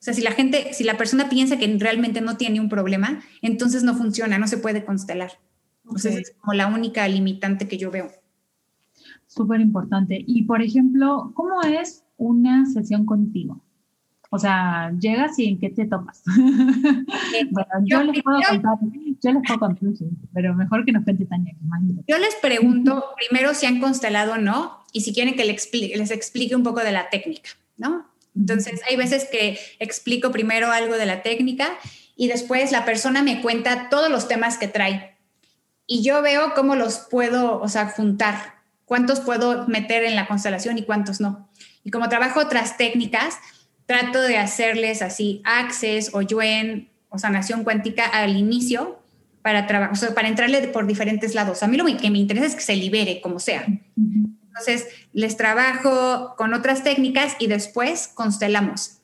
[0.00, 3.20] o sea, si la gente, si la persona piensa que realmente no tiene un problema,
[3.42, 5.32] entonces no funciona, no se puede constelar.
[5.84, 8.08] Entonces es como la única limitante que yo veo.
[9.26, 10.22] Súper importante.
[10.24, 13.60] Y por ejemplo, ¿cómo es una sesión contigo?
[14.30, 16.22] O sea, llegas y en qué te topas.
[17.50, 18.78] bueno, yo, les puedo contar,
[19.20, 19.94] yo les puedo contar,
[20.34, 21.56] pero mejor que nos cuente Tania.
[22.06, 25.96] yo les pregunto primero si han constelado o no y si quieren que les explique,
[25.96, 28.04] les explique un poco de la técnica, ¿no?
[28.38, 31.76] Entonces, hay veces que explico primero algo de la técnica
[32.16, 35.16] y después la persona me cuenta todos los temas que trae.
[35.86, 40.78] Y yo veo cómo los puedo, o sea, juntar cuántos puedo meter en la constelación
[40.78, 41.48] y cuántos no.
[41.84, 43.36] Y como trabajo otras técnicas,
[43.86, 49.00] trato de hacerles así access o yuen o sanación cuántica al inicio
[49.42, 51.62] para, o sea, para entrarle por diferentes lados.
[51.62, 53.66] A mí lo que me interesa es que se libere, como sea.
[54.48, 58.98] Entonces, les trabajo con otras técnicas y después constelamos.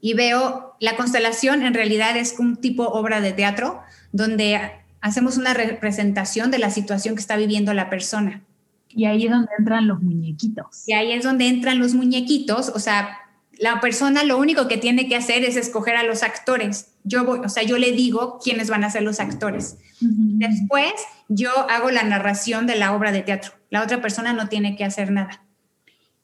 [0.00, 3.80] Y veo, la constelación en realidad es un tipo obra de teatro
[4.12, 8.42] donde hacemos una representación de la situación que está viviendo la persona.
[8.88, 10.86] Y ahí es donde entran los muñequitos.
[10.86, 12.68] Y ahí es donde entran los muñequitos.
[12.68, 13.18] O sea,
[13.58, 16.88] la persona lo único que tiene que hacer es escoger a los actores.
[17.04, 19.78] Yo voy, o sea, yo le digo quiénes van a ser los actores.
[20.00, 20.92] Después
[21.34, 23.52] yo hago la narración de la obra de teatro.
[23.70, 25.42] La otra persona no tiene que hacer nada.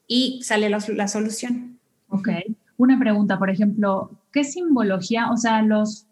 [0.06, 1.78] Y sale la, solución.
[2.08, 2.28] Ok.
[2.76, 6.06] Una pregunta, por ejemplo, ¿qué simbología, o sea, los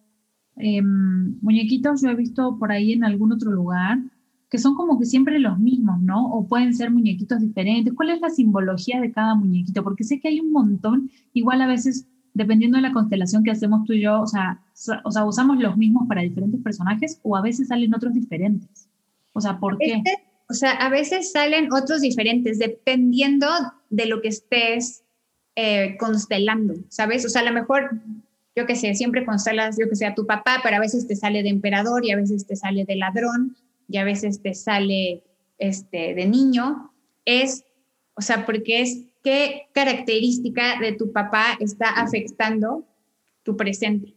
[0.56, 3.98] em, muñequitos yo he visto por ahí en algún otro lugar,
[4.50, 6.32] que son como que siempre los mismos, ¿no?
[6.32, 7.92] O pueden ser muñequitos diferentes.
[7.94, 9.82] ¿Cuál es la simbología de cada muñequito?
[9.82, 13.85] Porque sé que hay un montón, igual a veces, dependiendo de la constelación que hacemos
[13.85, 14.61] tú y yo, o sea,
[15.04, 18.86] o sea usamos los mismos para diferentes personajes o a veces salen otros diferentes.
[19.37, 19.92] O sea, ¿por qué?
[19.92, 23.46] Este, o sea, a veces salen otros diferentes, dependiendo
[23.90, 25.05] de lo que estés
[25.57, 27.27] eh, constelando, ¿sabes?
[27.27, 28.01] O sea, a lo mejor
[28.57, 31.16] yo que sé, siempre constelas, yo que sé, a tu papá, pero a veces te
[31.16, 33.55] sale de emperador y a veces te sale de ladrón
[33.88, 35.22] y a veces te sale
[35.59, 36.90] este, de niño,
[37.27, 37.66] es,
[38.14, 42.87] o sea, porque es qué característica de tu papá está afectando
[43.42, 44.14] tu presente.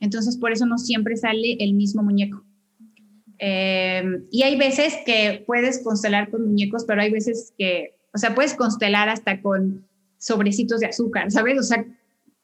[0.00, 2.42] Entonces, por eso no siempre sale el mismo muñeco.
[3.38, 8.34] Em, y hay veces que puedes constelar con muñecos, pero hay veces que, o sea,
[8.34, 9.86] puedes constelar hasta con
[10.18, 11.58] sobrecitos de azúcar, ¿sabes?
[11.58, 11.84] O sea,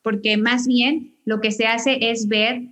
[0.02, 2.62] porque más bien lo que se hace es ver,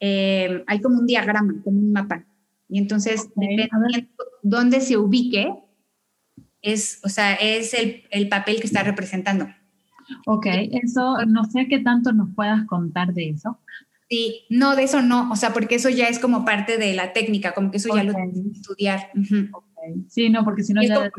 [0.00, 2.24] em, hay como un diagrama, como un mapa.
[2.68, 3.76] Y entonces, dependiendo
[4.42, 5.52] dónde se ubique,
[6.62, 9.46] es, o sea, es el, el, papel que está representando.
[10.26, 13.58] Ok, eso, no sé qué tanto nos puedas contar de eso.
[14.08, 17.12] Sí, no, de eso no, o sea, porque eso ya es como parte de la
[17.12, 19.10] técnica, como que eso ya lo tienes que estudiar.
[20.08, 21.10] Sí, no, porque si no, luego,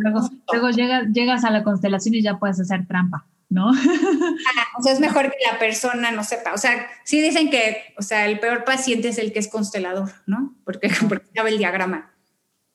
[0.51, 3.27] luego llegas, llegas a la constelación y ya puedes hacer trampa.
[3.49, 3.71] ¿no?
[3.71, 6.53] Ah, o sea, es mejor que la persona no sepa.
[6.53, 10.11] O sea, sí dicen que, o sea, el peor paciente es el que es constelador,
[10.27, 10.55] ¿no?
[10.63, 12.13] Porque, porque sabe el diagrama.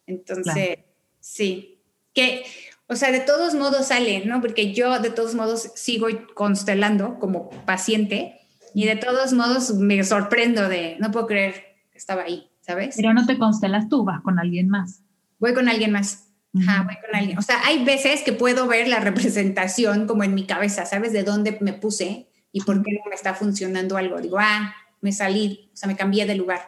[0.07, 0.79] Entonces,
[1.20, 1.81] sí.
[2.12, 2.44] Que,
[2.87, 4.40] o sea, de todos modos sale, ¿no?
[4.40, 8.40] Porque yo de todos modos sigo constelando como paciente
[8.74, 11.54] y de todos modos me sorprendo de, no puedo creer
[11.92, 12.96] que estaba ahí, ¿sabes?
[12.96, 15.02] Pero no te constelas tú, vas con alguien más.
[15.38, 16.28] Voy con alguien más.
[16.56, 17.38] Ajá, voy con alguien.
[17.38, 21.12] O sea, hay veces que puedo ver la representación como en mi cabeza, ¿sabes?
[21.12, 24.20] De dónde me puse y por qué no me está funcionando algo.
[24.20, 26.60] Digo, ah, me salí, o sea, me cambié de lugar.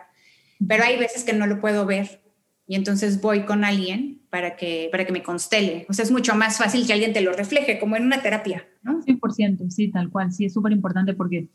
[0.67, 2.23] Pero hay veces que no lo puedo ver
[2.67, 5.87] y entonces voy con alguien para que, para que me constele.
[5.89, 8.67] O sea, es mucho más fácil que alguien te lo refleje, como en una terapia,
[8.83, 9.01] ¿no?
[9.03, 10.33] 100%, sí, tal cual.
[10.33, 11.49] Sí, es súper importante porque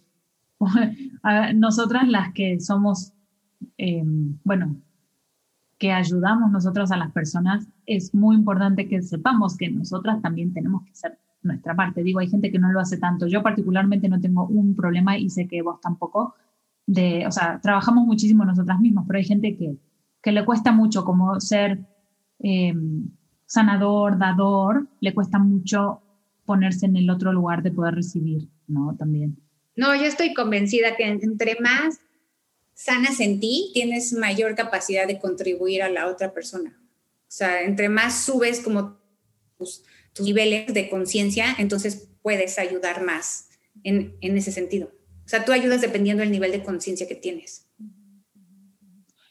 [1.56, 3.14] nosotras las que somos,
[3.78, 4.04] eh,
[4.44, 4.78] bueno,
[5.78, 10.84] que ayudamos nosotros a las personas, es muy importante que sepamos que nosotras también tenemos
[10.84, 12.04] que hacer nuestra parte.
[12.04, 13.26] Digo, hay gente que no lo hace tanto.
[13.26, 16.36] Yo particularmente no tengo un problema y sé que vos tampoco.
[16.86, 19.78] De, o sea, trabajamos muchísimo nosotras mismas, pero hay gente que,
[20.22, 21.80] que le cuesta mucho como ser
[22.40, 22.76] eh,
[23.46, 26.02] sanador, dador, le cuesta mucho
[26.46, 28.96] ponerse en el otro lugar de poder recibir, ¿no?
[28.96, 29.38] También.
[29.76, 32.00] No, yo estoy convencida que entre más
[32.74, 36.78] sanas en ti, tienes mayor capacidad de contribuir a la otra persona.
[36.80, 38.98] O sea, entre más subes como
[39.58, 39.84] tus,
[40.20, 43.50] niveles de conciencia, entonces puedes ayudar más
[43.84, 44.92] en, ese sentido.
[45.26, 47.68] O sea, tú ayudas dependiendo del nivel de conciencia que tienes.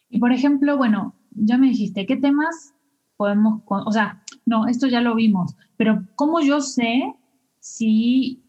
[0.08, 2.72] Y por ejemplo, bueno, ya me dijiste, ¿qué temas
[3.16, 7.14] podemos, o sea, no, esto ya lo vimos, pero ¿cómo yo sé
[7.58, 8.42] si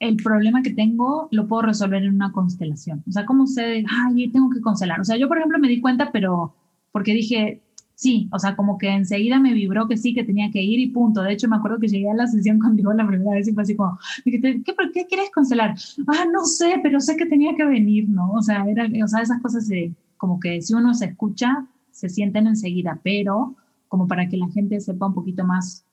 [0.00, 3.02] el problema que tengo lo puedo resolver en una constelación.
[3.08, 5.00] O sea, ¿cómo sé, ay, tengo que constelar?
[5.00, 6.54] O sea, yo, por ejemplo, me di cuenta, pero
[6.92, 7.62] porque dije,
[7.94, 10.88] sí, o sea, como que enseguida me vibró que sí, que tenía que ir y
[10.88, 11.22] punto.
[11.22, 13.64] De hecho, me acuerdo que llegué a la sesión contigo la primera vez y fue
[13.64, 14.62] así como, ¿qué,
[14.94, 15.74] qué quieres constelar?
[16.06, 18.30] Ah, no sé, pero sé que tenía que venir, ¿no?
[18.32, 22.08] O sea, era, o sea esas cosas de, como que si uno se escucha, se
[22.08, 23.56] sienten enseguida, pero
[23.88, 25.84] como para que la gente sepa un poquito más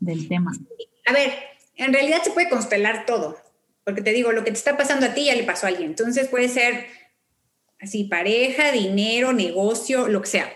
[0.00, 0.52] del tema.
[1.06, 1.30] A ver,
[1.76, 3.36] en realidad se puede constelar todo,
[3.84, 5.90] porque te digo, lo que te está pasando a ti ya le pasó a alguien.
[5.90, 6.86] Entonces puede ser
[7.80, 10.52] así, pareja, dinero, negocio, lo que sea.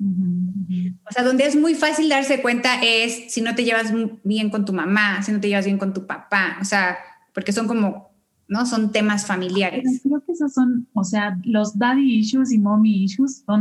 [0.00, 3.92] O sea, donde es muy fácil darse cuenta es si no te llevas
[4.24, 6.98] bien con tu mamá, si no te llevas bien con tu papá, o sea,
[7.34, 8.10] porque son como,
[8.48, 8.66] ¿no?
[8.66, 10.00] Son temas familiares.
[10.02, 13.60] creo que esos son, o sea, los daddy issues y mommy issues son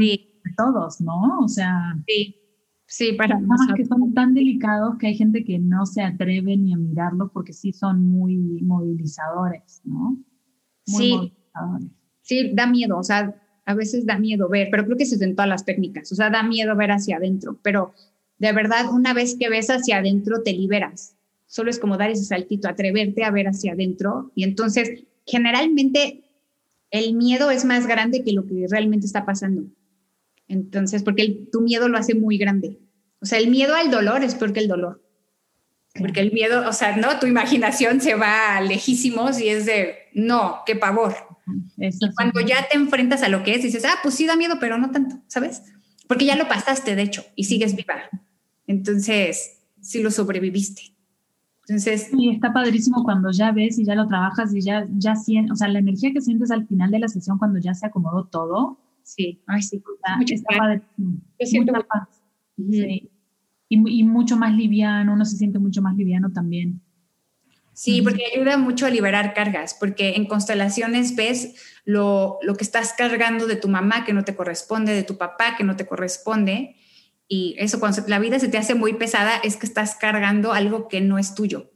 [0.57, 1.39] todos, ¿no?
[1.39, 2.40] O sea, sí.
[2.93, 6.73] Sí, para temas que son tan delicados que hay gente que no se atreve ni
[6.73, 10.17] a mirarlo porque sí son muy movilizadores, ¿no?
[10.87, 11.13] Muy sí.
[11.13, 11.87] Movilizadores.
[12.21, 13.33] Sí, da miedo, o sea,
[13.65, 16.29] a veces da miedo ver, pero creo que se en todas las técnicas, o sea,
[16.29, 17.93] da miedo ver hacia adentro, pero
[18.39, 21.15] de verdad, una vez que ves hacia adentro, te liberas.
[21.45, 24.31] Solo es como dar ese saltito, atreverte a ver hacia adentro.
[24.35, 26.23] Y entonces, generalmente,
[26.89, 29.63] el miedo es más grande que lo que realmente está pasando.
[30.51, 32.77] Entonces, porque tu miedo lo hace muy grande.
[33.21, 35.01] O sea, el miedo al dolor es peor que el dolor.
[35.97, 40.61] Porque el miedo, o sea, no, tu imaginación se va lejísimos y es de, no,
[40.65, 41.15] qué pavor.
[41.77, 44.57] y cuando ya te enfrentas a lo que es, dices, ah, pues sí da miedo,
[44.59, 45.63] pero no tanto, ¿sabes?
[46.07, 47.95] Porque ya lo pasaste, de hecho, y sigues viva.
[48.67, 50.93] Entonces, sí lo sobreviviste.
[51.67, 52.09] Entonces.
[52.13, 55.55] Y está padrísimo cuando ya ves y ya lo trabajas y ya, ya sientes, o
[55.55, 58.77] sea, la energía que sientes al final de la sesión cuando ya se acomodó todo.
[59.03, 59.81] Sí, ay, sí,
[60.27, 61.21] está, padrísimo.
[62.57, 63.11] Sí
[63.71, 66.81] y, mucho más liviano, uno se siente mucho más liviano también.
[67.73, 72.93] Sí, porque ayuda mucho a liberar cargas, porque en constelaciones ves lo, lo, que estás
[72.93, 76.75] cargando de tu mamá que no te corresponde, de tu papá que no te corresponde.
[77.29, 80.89] Y eso, cuando la vida se te hace muy pesada, es que estás cargando algo
[80.89, 81.71] que no es tuyo.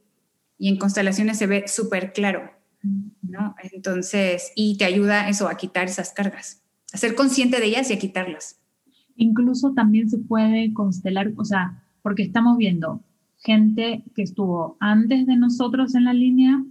[0.58, 2.52] Y en constelaciones se ve súper claro,
[3.22, 3.56] ¿no?
[3.72, 6.62] Entonces, y te ayuda eso a quitar esas cargas,
[6.93, 8.60] a ser consciente de ellas y a quitarlas.
[9.15, 13.02] Incluso también se puede constelar, o sea, porque estamos viendo
[13.38, 16.63] gente que estuvo antes de nosotros en la línea,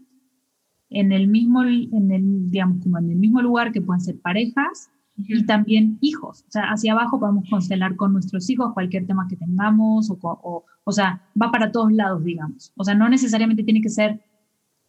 [0.91, 4.91] en el mismo, en el, digamos, como en el mismo lugar que pueden ser parejas
[5.17, 6.45] y también hijos.
[6.49, 10.65] O sea, hacia abajo podemos constelar con nuestros hijos cualquier tema que tengamos, o, o,
[10.85, 12.73] o sea, va para todos lados, digamos.
[12.77, 14.21] O sea, no necesariamente tiene que ser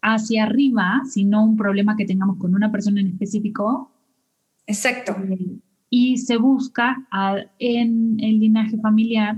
[0.01, 3.91] hacia arriba, sino un problema que tengamos con una persona en específico.
[4.67, 5.15] Exacto.
[5.29, 7.07] Eh, y se busca
[7.59, 9.37] en el linaje familiar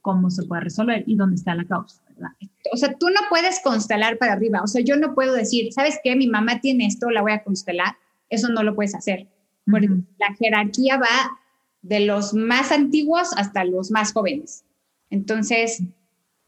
[0.00, 2.30] cómo se puede resolver y dónde está la causa, ¿verdad?
[2.72, 4.62] O sea, tú no puedes constelar para arriba.
[4.62, 6.16] O sea, yo no puedo decir, ¿sabes qué?
[6.16, 7.96] Mi mamá tiene esto, la voy a constelar.
[8.28, 9.28] Eso no lo puedes hacer.
[9.70, 11.38] Porque la jerarquía va
[11.82, 14.64] de los más antiguos hasta los más jóvenes.
[15.10, 15.82] Entonces,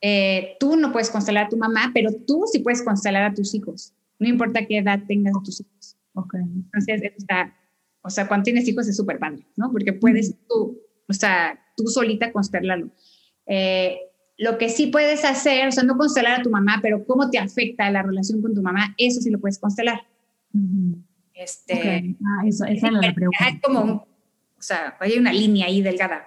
[0.01, 3.55] eh, tú no puedes constelar a tu mamá, pero tú sí puedes constelar a tus
[3.55, 3.93] hijos.
[4.19, 5.97] No importa qué edad tengas tus hijos.
[6.15, 6.35] Ok.
[6.35, 7.55] Entonces, está,
[8.03, 9.71] o sea, cuando tienes hijos es súper padre, ¿no?
[9.71, 12.91] Porque puedes tú, o sea, tú solita constelarlo.
[13.47, 13.99] Eh,
[14.39, 17.39] lo que sí puedes hacer, o sea, no constelar a tu mamá, pero cómo te
[17.39, 20.01] afecta la relación con tu mamá, eso sí lo puedes constelar.
[21.33, 23.45] Este, ah, eso, esa es la pregunta.
[23.45, 26.25] Hay como, o sea, hay una línea ahí delgada.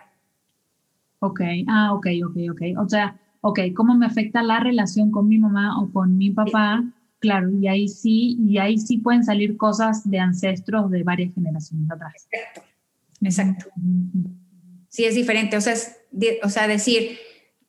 [1.19, 2.61] Ok, ah, ok, ok, ok.
[2.79, 6.83] O sea, ok, ¿cómo me afecta la relación con mi mamá o con mi papá?
[7.19, 11.89] Claro, y ahí sí, y ahí sí pueden salir cosas de ancestros de varias generaciones
[11.89, 12.27] atrás.
[12.31, 12.61] Exacto,
[13.21, 13.65] exacto
[14.95, 15.57] sí es diferente.
[15.57, 15.75] O sea,
[16.43, 17.17] o sea decir,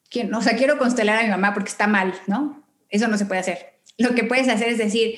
[0.09, 2.63] que, o sea, quiero constelar a mi mamá porque está mal, ¿no?
[2.89, 3.59] Eso no se puede hacer.
[3.99, 5.17] Lo que puedes hacer es decir,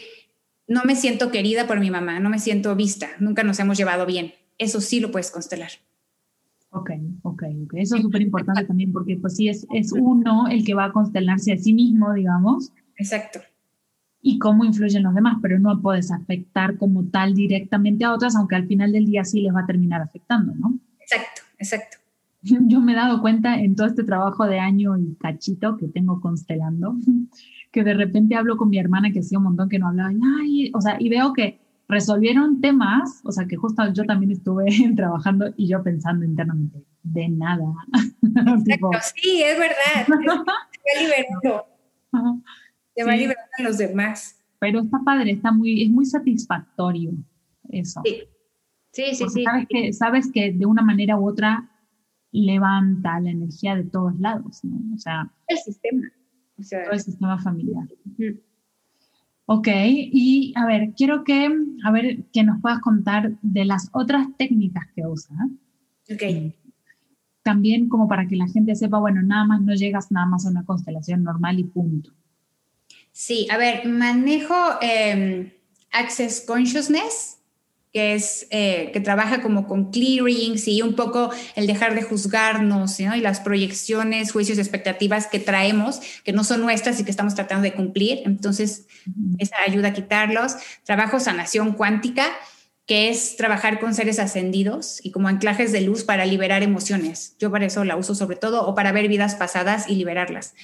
[0.67, 4.07] no me siento querida por mi mamá, no me siento vista, nunca nos hemos llevado
[4.07, 4.33] bien.
[4.57, 5.71] Eso sí lo puedes constelar.
[6.71, 6.91] Ok,
[7.23, 7.75] ok, ok.
[7.75, 10.93] Eso es súper importante también porque pues sí es, es uno el que va a
[10.93, 12.73] constelarse a sí mismo, digamos.
[12.97, 13.41] Exacto.
[14.21, 18.57] Y cómo influyen los demás, pero no puedes afectar como tal directamente a otras, aunque
[18.57, 20.79] al final del día sí les va a terminar afectando, ¿no?
[21.01, 21.99] Exacto, exacto.
[22.43, 26.21] Yo me he dado cuenta en todo este trabajo de año y cachito que tengo
[26.21, 26.97] constelando,
[27.73, 30.13] que de repente hablo con mi hermana que hacía un montón que no hablaba,
[30.45, 34.67] y, o sea, y veo que resolvieron temas, o sea, que justo yo también estuve
[34.97, 37.65] trabajando y yo pensando internamente, de nada.
[38.23, 40.07] Exacto, sí, es verdad.
[40.09, 41.67] Va liberando.
[42.99, 44.37] Se va liberando a los demás.
[44.59, 47.13] Pero está padre, está muy, es muy satisfactorio
[47.71, 48.01] eso.
[48.05, 48.23] Sí.
[48.91, 49.45] Sí, sí, sí.
[49.45, 51.71] Sabes que, sabes que de una manera u otra
[52.33, 54.95] levanta la energía de todos lados, ¿no?
[54.95, 55.31] O sea...
[55.47, 56.03] El sistema.
[56.57, 57.87] todo el sistema familiar.
[59.47, 61.49] Ok, y a ver, quiero que,
[61.85, 65.39] a ver, que nos puedas contar de las otras técnicas que usas.
[66.11, 66.23] Ok.
[66.35, 66.53] Mm.
[67.43, 70.51] También como para que la gente sepa, bueno, nada más no llegas nada más a
[70.51, 72.13] una constelación normal y punto.
[73.21, 75.51] Sí, a ver, manejo em,
[75.91, 77.39] Access Consciousness,
[77.93, 83.01] que es eh, que trabaja como con clearings y un poco el dejar de juzgarnos
[83.01, 87.65] y las proyecciones, juicios, expectativas que traemos, que no son nuestras y que estamos tratando
[87.65, 88.21] de cumplir.
[88.25, 88.87] Entonces,
[89.39, 90.55] esa ayuda a quitarlos.
[90.85, 92.25] Trabajo sanación cuántica,
[92.87, 97.35] que es trabajar con seres ascendidos y como anclajes de luz para liberar emociones.
[97.41, 100.55] Yo para eso la uso sobre todo, o para ver vidas pasadas y liberarlas.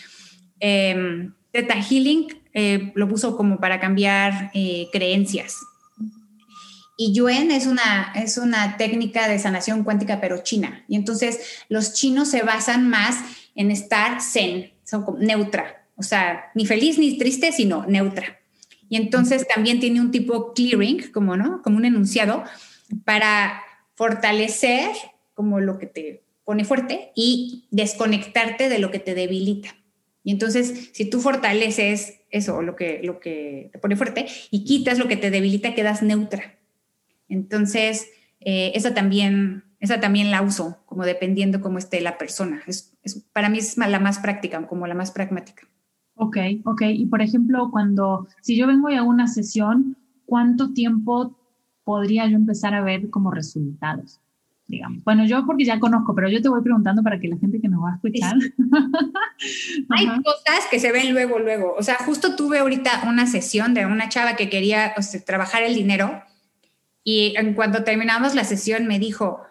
[0.61, 5.59] Eh, Theta Healing eh, lo uso como para cambiar eh, creencias
[6.97, 10.85] y Yuen es una, es una técnica de sanación cuántica, pero china.
[10.89, 13.17] Y entonces los chinos se basan más
[13.55, 15.87] en estar zen, son neutra.
[15.97, 18.39] O sea, ni feliz ni triste, sino neutra.
[18.89, 21.63] Y entonces también tiene un tipo clearing, como, ¿no?
[21.63, 22.45] como un enunciado,
[23.05, 23.61] para
[23.95, 24.91] fortalecer
[25.35, 29.75] como lo que te pone fuerte y desconectarte de lo que te debilita.
[30.25, 34.99] Y entonces, si tú fortaleces eso, lo que, lo que te pone fuerte, y quitas
[34.99, 36.59] lo que te debilita, quedas neutra.
[37.29, 38.09] Entonces,
[38.41, 42.63] eh, esa, también, esa también la uso, como dependiendo cómo esté la persona.
[42.67, 42.97] Es,
[43.35, 45.69] para mí es la más práctica, como la más pragmática.
[46.17, 46.83] Ok, ok.
[46.89, 51.39] Y por ejemplo, cuando, si yo vengo a una sesión, ¿cuánto tiempo
[51.85, 54.21] podría yo empezar a ver como resultados?
[54.67, 55.05] Digamos.
[55.05, 57.69] Bueno, yo porque ya conozco, pero yo te voy preguntando para que la gente que
[57.69, 58.35] nos va a escuchar.
[59.91, 61.75] Hay cosas que se ven luego, luego.
[61.77, 64.95] O sea, justo tuve ahorita una sesión de una chava que quería
[65.27, 66.23] trabajar el dinero
[67.05, 69.43] y en cuanto terminamos la sesión me dijo,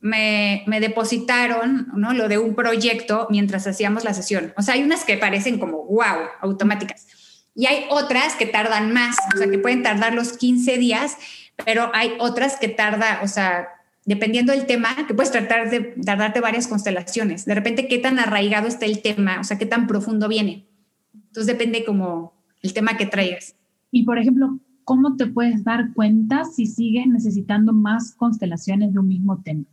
[0.00, 2.12] me, me, depositaron ¿no?
[2.12, 4.52] lo de un proyecto mientras hacíamos la sesión.
[4.56, 7.06] O sea, hay unas que parecen como wow, automáticas.
[7.54, 11.16] Y hay otras que tardan más, o sea, que pueden tardar los 15 días,
[11.64, 13.68] pero hay otras que tarda, o sea,
[14.06, 17.44] dependiendo del tema, que puedes tratar de tardarte varias constelaciones.
[17.44, 20.66] De repente, qué tan arraigado está el tema, o sea, qué tan profundo viene.
[21.12, 23.56] Entonces depende como el tema que traigas.
[23.90, 29.08] Y por ejemplo, ¿cómo te puedes dar cuenta si sigues necesitando más constelaciones de un
[29.08, 29.64] mismo tema?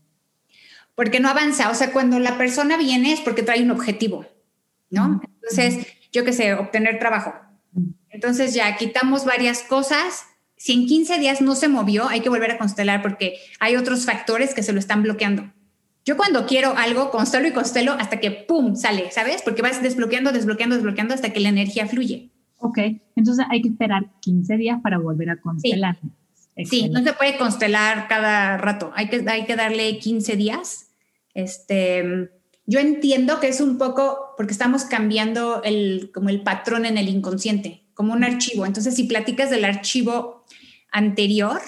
[0.95, 4.25] Porque no avanza, o sea, cuando la persona viene es porque trae un objetivo,
[4.89, 5.21] ¿no?
[5.23, 7.33] Entonces, yo qué sé, obtener trabajo.
[8.09, 10.25] Entonces ya quitamos varias cosas.
[10.63, 14.05] Si en 15 días no se movió, hay que volver a constelar porque hay otros
[14.05, 15.51] factores que se lo están bloqueando.
[16.05, 18.77] Yo cuando quiero algo, constelo y constelo hasta que ¡pum!
[18.77, 19.41] sale, ¿sabes?
[19.41, 22.29] Porque vas desbloqueando, desbloqueando, desbloqueando hasta que la energía fluye.
[22.59, 22.77] Ok,
[23.17, 25.97] entonces hay que esperar 15 días para volver a constelar.
[26.63, 30.91] Sí, no se puede constelar cada rato, hay que, hay que darle 15 días.
[31.33, 32.29] Este,
[32.67, 37.09] yo entiendo que es un poco porque estamos cambiando el, como el patrón en el
[37.09, 38.65] inconsciente, como un archivo.
[38.65, 40.45] Entonces, si platicas del archivo
[40.91, 41.61] anterior,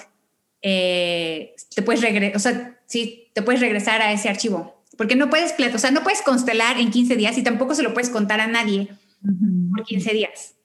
[0.61, 4.83] eh, te puedes regresar, o sea, sí, te puedes regresar a ese archivo.
[4.97, 7.93] Porque no puedes, o sea, no puedes constelar en 15 días y tampoco se lo
[7.93, 8.89] puedes contar a nadie
[9.75, 10.55] por 15 días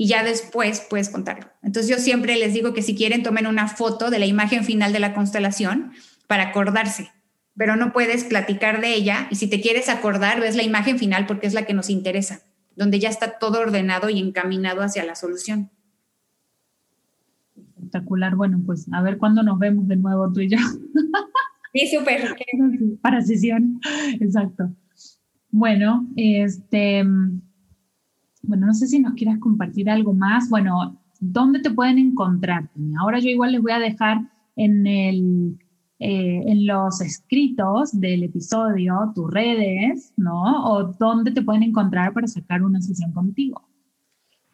[0.00, 1.50] y ya después puedes contarlo.
[1.60, 4.92] Entonces yo siempre les digo que si quieren tomen una foto de la imagen final
[4.92, 5.92] de la constelación
[6.28, 7.10] para acordarse,
[7.56, 11.26] pero no puedes platicar de ella y si te quieres acordar ves la imagen final
[11.26, 12.42] porque es la que nos interesa,
[12.78, 15.70] donde ya está todo ordenado y encaminado hacia la solución.
[17.56, 18.36] Espectacular.
[18.36, 20.58] Bueno, pues a ver cuándo nos vemos de nuevo tú y yo.
[21.74, 22.34] Sí, súper.
[23.02, 23.78] Para sesión.
[24.20, 24.72] Exacto.
[25.50, 27.04] Bueno, este
[28.48, 30.48] bueno, no sé si nos quieras compartir algo más.
[30.48, 32.70] Bueno, ¿dónde te pueden encontrar?
[32.98, 34.22] Ahora yo igual les voy a dejar
[34.56, 35.58] en, el,
[36.00, 40.64] eh, en los escritos del episodio tus redes, ¿no?
[40.64, 43.68] O dónde te pueden encontrar para sacar una sesión contigo.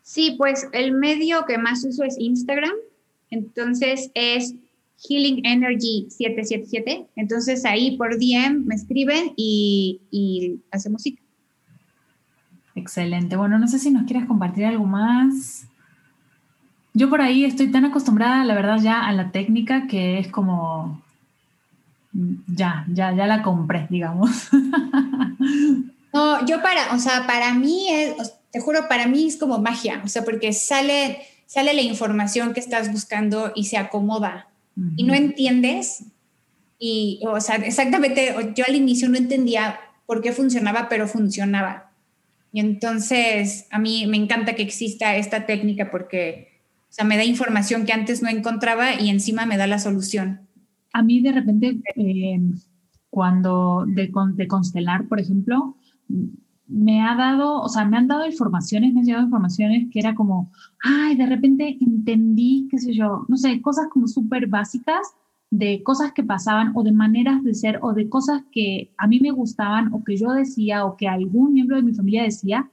[0.02, 2.72] Sí, pues el medio que más uso es Instagram.
[3.30, 4.54] Entonces es
[5.06, 7.08] Healing Energy 777.
[7.16, 11.22] Entonces ahí por DM me escriben y, y hacemos cita.
[12.74, 13.36] Excelente.
[13.36, 15.66] Bueno, no sé si nos quieres compartir algo más.
[16.92, 21.02] Yo por ahí estoy tan acostumbrada, la verdad, ya a la técnica que es como,
[22.46, 24.48] ya, ya, ya la compré, digamos.
[26.14, 28.14] No, yo para, o sea, para mí es,
[28.52, 32.60] te juro, para mí es como magia, o sea, porque sale, sale la información que
[32.60, 34.46] estás buscando y se acomoda
[34.96, 36.04] y no entiendes.
[36.78, 41.90] Y, o sea, exactamente, yo al inicio no entendía por qué funcionaba, pero funcionaba.
[42.52, 46.54] Y entonces a mí me encanta que exista esta técnica porque
[46.90, 50.46] o sea, me da información que antes no encontraba y encima me da la solución.
[50.94, 52.40] A mí de repente, eh,
[53.10, 55.76] cuando de, de, constelar, por ejemplo,
[56.66, 60.14] me ha dado, o sea, me han dado informaciones, me han llegado informaciones que era
[60.14, 60.50] como,
[60.82, 65.14] ay, de repente entendí, qué sé yo, no sé, cosas como súper básicas
[65.50, 69.20] de cosas que pasaban o de maneras de ser o de cosas que a mí
[69.20, 72.70] me gustaban o que yo decía o que algún miembro de mi familia decía.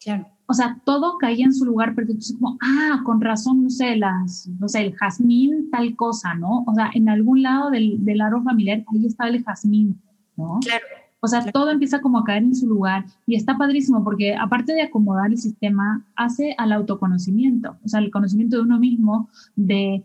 [0.00, 0.35] Claro.
[0.46, 3.96] O sea, todo caía en su lugar pero entonces como, ah, con razón, no sé,
[3.96, 6.64] las, no sé, el jazmín, tal cosa, ¿no?
[6.66, 10.00] O sea, en algún lado del, del árbol familiar, ahí estaba el jazmín,
[10.36, 10.60] ¿no?
[10.62, 10.84] Claro.
[11.20, 14.74] O sea, todo empieza como a caer en su lugar y está padrísimo porque aparte
[14.74, 20.04] de acomodar el sistema, hace al autoconocimiento, o sea, el conocimiento de uno mismo, de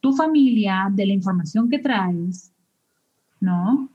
[0.00, 2.52] tu familia, de la información que traes,
[3.40, 3.88] ¿no?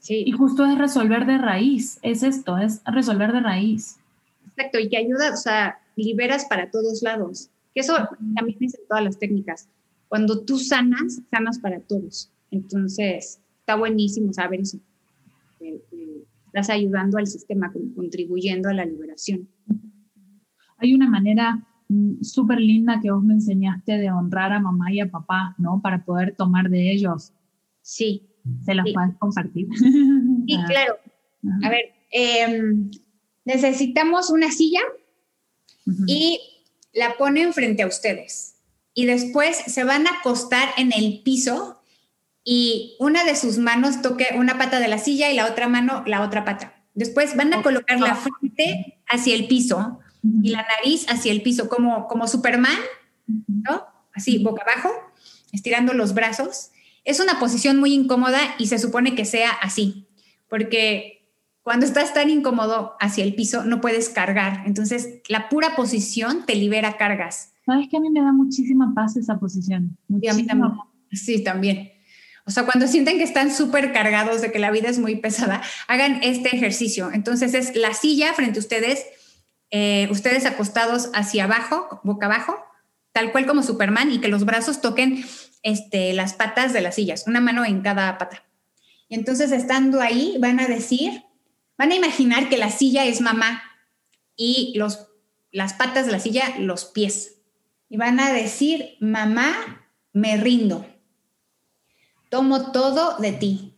[0.00, 0.22] Sí.
[0.26, 3.99] Y justo es resolver de raíz, es esto, es resolver de raíz.
[4.60, 7.50] Exacto, y que ayuda, o sea, liberas para todos lados.
[7.74, 7.96] Que eso
[8.34, 9.68] también dicen todas las técnicas.
[10.08, 12.30] Cuando tú sanas, sanas para todos.
[12.50, 14.78] Entonces, está buenísimo saber eso
[16.52, 19.48] estás ayudando al sistema, contribuyendo a la liberación.
[20.78, 25.00] Hay una manera mm, súper linda que vos me enseñaste de honrar a mamá y
[25.00, 25.80] a papá, ¿no?
[25.80, 27.32] Para poder tomar de ellos.
[27.82, 28.26] Sí.
[28.64, 29.68] ¿Se las puedes compartir?
[29.76, 30.94] Sí, claro.
[31.62, 32.90] A ver, em,
[33.44, 34.80] necesitamos una silla
[36.06, 36.40] y
[36.92, 38.56] la ponen frente a ustedes.
[38.94, 41.82] Y después se van a acostar en el piso
[42.44, 46.02] y una de sus manos toque una pata de la silla y la otra mano
[46.06, 46.84] la otra pata.
[46.94, 50.00] Después van a colocar la frente hacia el piso
[50.42, 52.76] y la nariz hacia el piso, como, como Superman,
[53.46, 53.86] ¿no?
[54.12, 54.90] Así, boca abajo,
[55.52, 56.70] estirando los brazos.
[57.04, 60.08] Es una posición muy incómoda y se supone que sea así,
[60.48, 61.19] porque
[61.62, 64.62] cuando estás tan incómodo hacia el piso no puedes cargar.
[64.66, 67.52] Entonces, la pura posición te libera cargas.
[67.66, 69.96] Sabes que a mí me da muchísima paz esa posición.
[70.08, 70.88] Muchísima.
[71.12, 71.92] Sí, también.
[72.46, 75.62] O sea, cuando sienten que están súper cargados de que la vida es muy pesada,
[75.86, 77.10] hagan este ejercicio.
[77.12, 79.06] Entonces es la silla frente a ustedes,
[79.70, 82.56] eh, ustedes acostados hacia abajo, boca abajo,
[83.12, 85.24] tal cual como Superman, y que los brazos toquen
[85.62, 88.42] este, las patas de las sillas, una mano en cada pata.
[89.08, 91.24] Y entonces estando ahí van a decir,
[91.80, 93.62] van a imaginar que la silla es mamá
[94.36, 95.06] y los,
[95.50, 97.38] las patas de la silla los pies.
[97.88, 100.84] Y van a decir, mamá, me rindo
[102.30, 103.74] tomo todo de ti.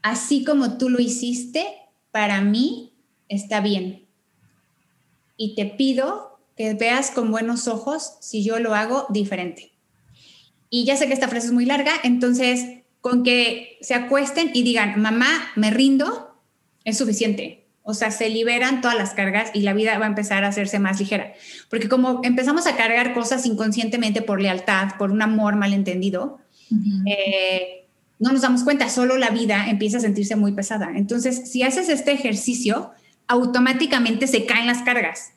[0.00, 1.66] Así como tú lo hiciste,
[2.10, 2.94] para mí
[3.28, 4.06] está bien.
[5.36, 9.72] Y te pido que veas con buenos ojos si yo lo hago diferente.
[10.70, 14.62] Y ya sé que esta frase es muy larga, entonces con que se acuesten y
[14.62, 16.33] digan, mamá, me rindo,
[16.84, 17.64] es suficiente.
[17.82, 20.78] O sea, se liberan todas las cargas y la vida va a empezar a hacerse
[20.78, 21.34] más ligera.
[21.68, 26.38] Porque como empezamos a cargar cosas inconscientemente por lealtad, por un amor malentendido,
[27.06, 27.86] eh,
[28.18, 30.92] no nos damos cuenta, solo la vida empieza a sentirse muy pesada.
[30.94, 32.92] Entonces, si haces este ejercicio,
[33.26, 35.32] automáticamente se caen las cargas.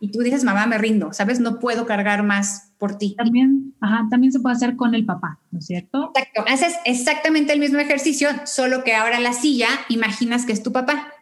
[0.00, 1.40] Y tú dices, mamá, me rindo, ¿sabes?
[1.40, 3.14] No puedo cargar más por ti.
[3.16, 6.12] También, ajá, también se puede hacer con el papá, ¿no es cierto?
[6.14, 6.44] Exacto.
[6.46, 11.12] Haces exactamente el mismo ejercicio, solo que ahora la silla imaginas que es tu papá.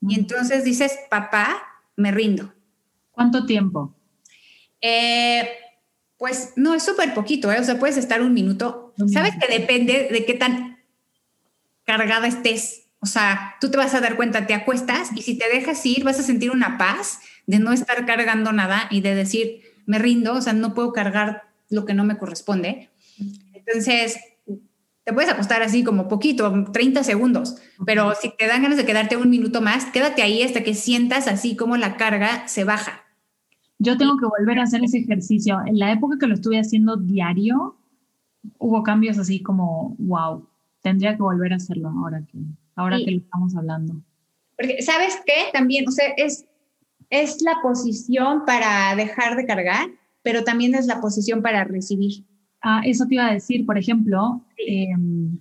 [0.00, 1.60] Y entonces dices, papá,
[1.96, 2.54] me rindo.
[3.10, 3.94] ¿Cuánto tiempo?
[4.80, 5.48] Eh,
[6.16, 7.58] pues no, es súper poquito, ¿eh?
[7.58, 8.94] o sea, puedes estar un minuto.
[9.12, 10.78] Sabes que depende de qué tan
[11.84, 12.89] cargada estés.
[13.00, 16.04] O sea, tú te vas a dar cuenta, te acuestas y si te dejas ir,
[16.04, 20.34] vas a sentir una paz de no estar cargando nada y de decir, me rindo,
[20.34, 22.90] o sea, no puedo cargar lo que no me corresponde.
[23.54, 24.18] Entonces,
[25.04, 29.16] te puedes acostar así como poquito, 30 segundos, pero si te dan ganas de quedarte
[29.16, 33.02] un minuto más, quédate ahí hasta que sientas así como la carga se baja.
[33.78, 35.58] Yo tengo que volver a hacer ese ejercicio.
[35.64, 37.76] En la época que lo estuve haciendo diario,
[38.58, 40.46] hubo cambios así como, wow,
[40.82, 42.38] tendría que volver a hacerlo ahora que,
[42.80, 43.94] ahora que lo estamos hablando.
[44.56, 45.50] Porque, ¿sabes qué?
[45.52, 46.46] También, o sea, es,
[47.08, 49.88] es la posición para dejar de cargar,
[50.22, 52.24] pero también es la posición para recibir.
[52.62, 55.38] Ah, eso te iba a decir, por ejemplo, em,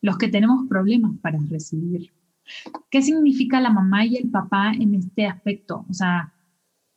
[0.00, 2.12] los que tenemos problemas para recibir.
[2.90, 5.84] ¿Qué significa la mamá y el papá en este aspecto?
[5.88, 6.32] O sea,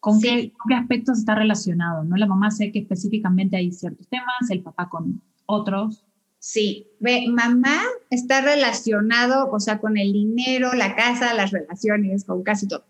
[0.06, 2.04] ¿Con, qué, aspectos está relacionado?
[2.04, 2.16] ¿no?
[2.16, 6.06] La mamá sé que específicamente hay ciertos temas, el papá con otros.
[6.39, 12.43] Sí, ve, mamá está relacionado, o sea, con el dinero, la casa, las relaciones, con
[12.43, 12.86] casi todo.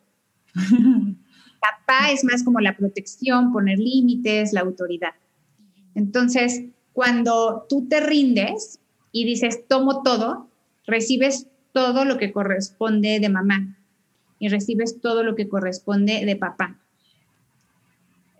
[1.65, 5.13] papá es más como la protección, poner límites, la autoridad.
[5.95, 8.79] Entonces, cuando tú te rindes
[9.11, 10.49] y dices, tomo todo,
[10.85, 13.77] recibes todo lo que corresponde de mamá
[14.39, 16.79] y recibes todo lo que corresponde de papá.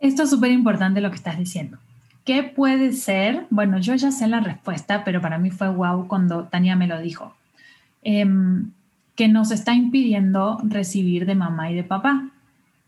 [0.00, 1.78] Esto es súper importante lo que estás diciendo.
[2.26, 3.46] ¿Qué puede ser?
[3.50, 7.00] Bueno, yo ya sé la respuesta, pero para mí fue wow cuando Tania me lo
[7.00, 7.32] dijo.
[8.02, 8.72] Em,
[9.14, 12.28] que nos está impidiendo recibir de mamá y de papá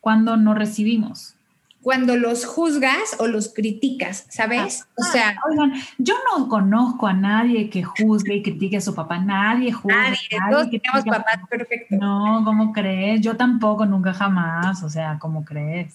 [0.01, 1.38] cuando no recibimos
[1.83, 4.85] cuando los juzgas o los criticas, ¿sabes?
[4.97, 8.95] o ah, sea, oigan, yo no conozco a nadie que juzgue y critique a su
[8.95, 10.11] papá, nadie juzga.
[10.11, 10.19] Nadie,
[10.51, 11.99] todos tenemos papás perfectos.
[11.99, 13.21] No, ¿cómo crees?
[13.21, 15.95] Yo tampoco, nunca jamás, o sea, ¿cómo crees?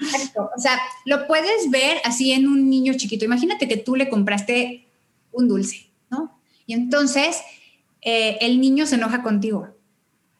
[0.00, 3.24] Exacto, o sea, lo puedes ver así en un niño chiquito.
[3.24, 4.86] Imagínate que tú le compraste
[5.32, 6.38] un dulce, ¿no?
[6.66, 7.42] Y entonces
[8.00, 9.68] eh, el niño se enoja contigo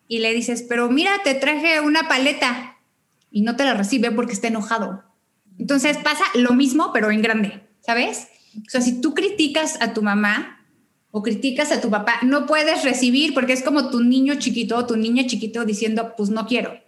[0.07, 2.78] y le dices, pero mira, te traje una paleta
[3.31, 5.05] y no te la recibe porque está enojado.
[5.59, 8.29] Entonces pasa lo mismo, pero en grande, ¿sabes?
[8.57, 10.67] O sea, si tú criticas a tu mamá
[11.11, 14.87] o criticas a tu papá, no puedes recibir porque es como tu niño chiquito o
[14.87, 16.79] tu niña chiquito diciendo, pues no quiero.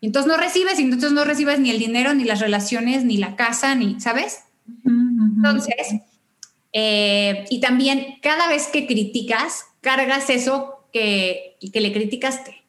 [0.00, 3.16] Y entonces no recibes y entonces no recibes ni el dinero, ni las relaciones, ni
[3.16, 4.40] la casa, ni, ¿sabes?
[4.84, 6.00] Entonces,
[6.72, 12.64] eh, y también cada vez que criticas, cargas eso que, que le criticaste,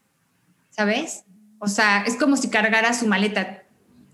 [0.70, 1.24] ¿sabes?
[1.64, 3.62] O sea, es como si cargara su maleta.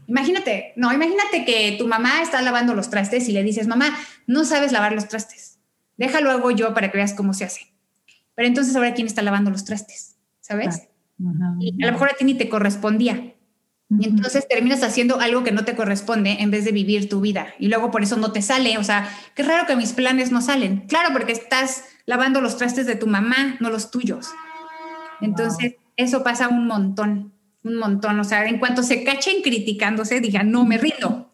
[0.06, 4.44] Imagínate, no, imagínate que tu mamá está lavando los trastes y le dices, mamá, no
[4.44, 5.58] sabes lavar los trastes.
[5.96, 7.74] Déjalo hago yo para que veas cómo se hace.
[8.36, 10.90] Pero entonces ahora quién está lavando los trastes, ¿sabes?
[11.60, 13.34] Y a lo mejor a ti ni te correspondía.
[13.98, 17.54] Y entonces terminas haciendo algo que no te corresponde en vez de vivir tu vida.
[17.60, 18.78] Y luego por eso no te sale.
[18.78, 20.86] O sea, qué raro que mis planes no salen.
[20.88, 24.28] Claro, porque estás lavando los trastes de tu mamá, no los tuyos.
[25.22, 27.37] Entonces, eso pasa un montón
[27.68, 28.20] un montón.
[28.20, 31.32] O sea, en cuanto se cachen criticándose, digan, no, me rindo.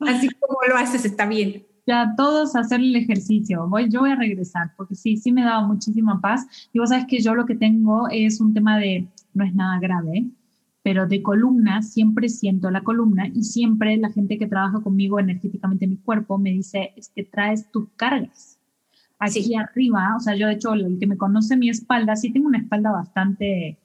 [0.00, 1.66] Así como lo haces, está bien.
[1.86, 3.66] Ya todos hacer el ejercicio.
[3.68, 6.46] Voy, yo voy a regresar porque sí, sí me daba muchísima paz.
[6.72, 9.78] Y vos sabes que yo lo que tengo es un tema de, no es nada
[9.80, 10.26] grave,
[10.82, 15.84] pero de columna, siempre siento la columna y siempre la gente que trabaja conmigo energéticamente
[15.84, 18.58] en mi cuerpo me dice, es que traes tus cargas.
[19.18, 22.46] Aquí arriba, o sea, yo de hecho, el que me conoce mi espalda, sí tengo
[22.46, 23.78] una espalda bastante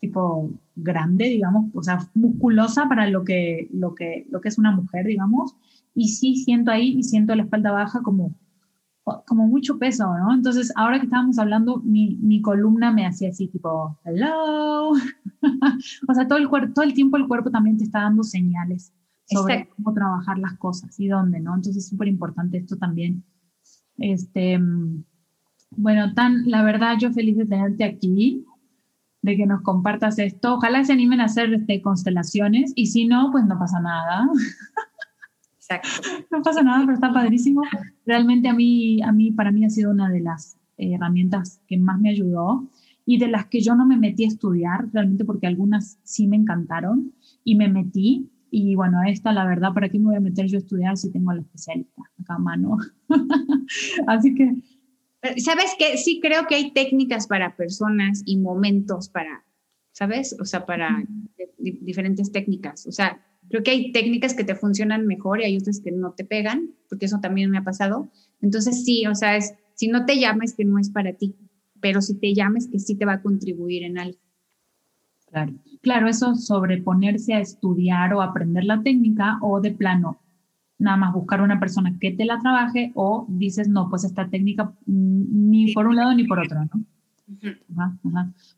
[0.00, 4.70] tipo grande, digamos, o sea, musculosa para lo que, lo que, lo que es una
[4.70, 5.56] mujer, digamos,
[5.94, 8.34] y sí siento ahí y siento la espalda baja como,
[9.26, 10.32] como mucho peso, ¿no?
[10.34, 14.90] Entonces, ahora que estábamos hablando, mi, mi columna me hacía así, tipo, hello.
[16.08, 18.92] o sea, todo el, todo el tiempo el cuerpo también te está dando señales
[19.26, 21.54] sobre cómo trabajar las cosas y dónde, ¿no?
[21.54, 23.24] Entonces, es súper importante esto también.
[23.98, 24.58] Este,
[25.70, 28.44] bueno, Tan, la verdad, yo feliz de tenerte aquí
[29.28, 30.54] de que nos compartas esto.
[30.54, 34.26] Ojalá se animen a hacer este, constelaciones y si no, pues no pasa nada.
[35.54, 35.88] Exacto.
[36.30, 37.62] no pasa nada, pero está padrísimo.
[38.06, 42.00] Realmente a mí, a mí, para mí ha sido una de las herramientas que más
[42.00, 42.68] me ayudó
[43.04, 46.36] y de las que yo no me metí a estudiar, realmente porque algunas sí me
[46.36, 47.12] encantaron
[47.44, 48.30] y me metí.
[48.50, 51.10] Y bueno, esta, la verdad, ¿para qué me voy a meter yo a estudiar si
[51.10, 52.78] tengo a la especialista acá a mano?
[54.06, 54.56] Así que
[55.38, 55.96] ¿Sabes qué?
[55.96, 59.44] Sí creo que hay técnicas para personas y momentos para,
[59.92, 60.36] ¿sabes?
[60.40, 61.04] O sea, para
[61.58, 62.86] diferentes técnicas.
[62.86, 66.12] O sea, creo que hay técnicas que te funcionan mejor y hay otras que no
[66.12, 68.08] te pegan, porque eso también me ha pasado.
[68.40, 71.34] Entonces, sí, o sea, es, si no te llames, que no es para ti,
[71.80, 74.18] pero si te llames, que sí te va a contribuir en algo.
[75.26, 75.52] Claro,
[75.82, 80.20] claro, eso sobreponerse a estudiar o aprender la técnica o de plano
[80.78, 84.72] nada más buscar una persona que te la trabaje o dices, no, pues esta técnica
[84.86, 86.84] ni por un lado ni por otro, ¿no?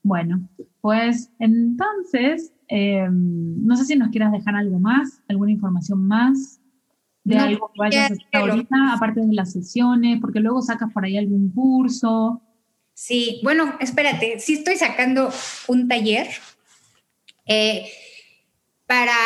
[0.03, 0.49] Bueno,
[0.81, 6.61] pues entonces, em, no sé si nos quieras dejar algo más, alguna información más
[7.25, 11.05] de algo que vayas a hacer ahorita, aparte de las sesiones, porque luego sacas por
[11.05, 12.41] ahí algún curso.
[12.95, 15.31] Sí, bueno, espérate, sí estoy sacando
[15.69, 16.29] un taller
[17.47, 17.87] eh,
[18.87, 19.17] para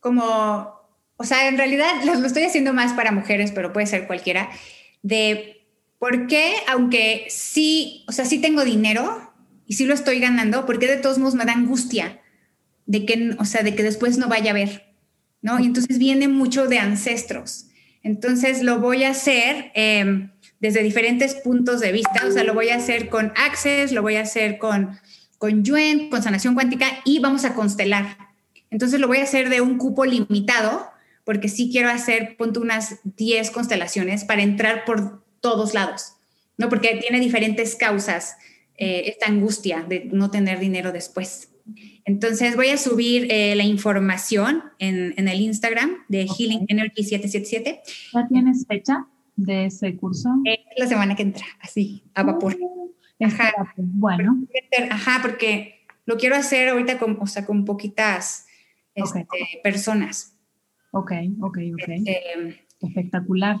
[0.00, 0.75] como
[1.16, 4.50] o sea, en realidad lo, estoy haciendo más para mujeres, pero puede ser cualquiera,
[5.02, 5.66] de
[5.98, 9.32] por qué, aunque sí, o sea, sí tengo dinero
[9.66, 12.20] y sí lo estoy ganando, ¿por qué de todos modos me da angustia
[12.84, 14.94] de que, o sea, de que después no vaya a ver,
[15.42, 15.58] ¿no?
[15.58, 17.66] Y entonces viene mucho de ancestros.
[18.02, 22.68] Entonces lo voy a hacer em, desde diferentes puntos de vista, o sea, lo voy
[22.68, 24.98] a hacer con Access, lo voy a hacer con,
[25.38, 28.16] con Yuen, con sanación cuántica y vamos a constelar.
[28.70, 30.88] Entonces lo voy a hacer de un cupo limitado
[31.26, 36.12] porque sí quiero hacer, punto unas 10 constelaciones para entrar por todos lados,
[36.56, 36.68] ¿no?
[36.68, 38.36] Porque tiene diferentes causas
[38.78, 41.50] eh, esta angustia de no tener dinero después.
[42.04, 47.80] Entonces voy a subir eh, la información en, en, el Instagram de Healing Energy 777.
[48.14, 50.28] ¿Ya tienes fecha de ese curso?
[50.44, 52.56] Es la semana que entra, así, a vapor.
[53.20, 53.52] ajá.
[53.76, 54.46] Bueno.
[54.90, 58.46] Ajá, porque lo quiero hacer ahorita con, o sea, con poquitas
[58.94, 59.26] este,
[59.64, 60.35] personas.
[60.98, 61.88] Ok, ok, ok.
[61.88, 63.56] Este, Espectacular.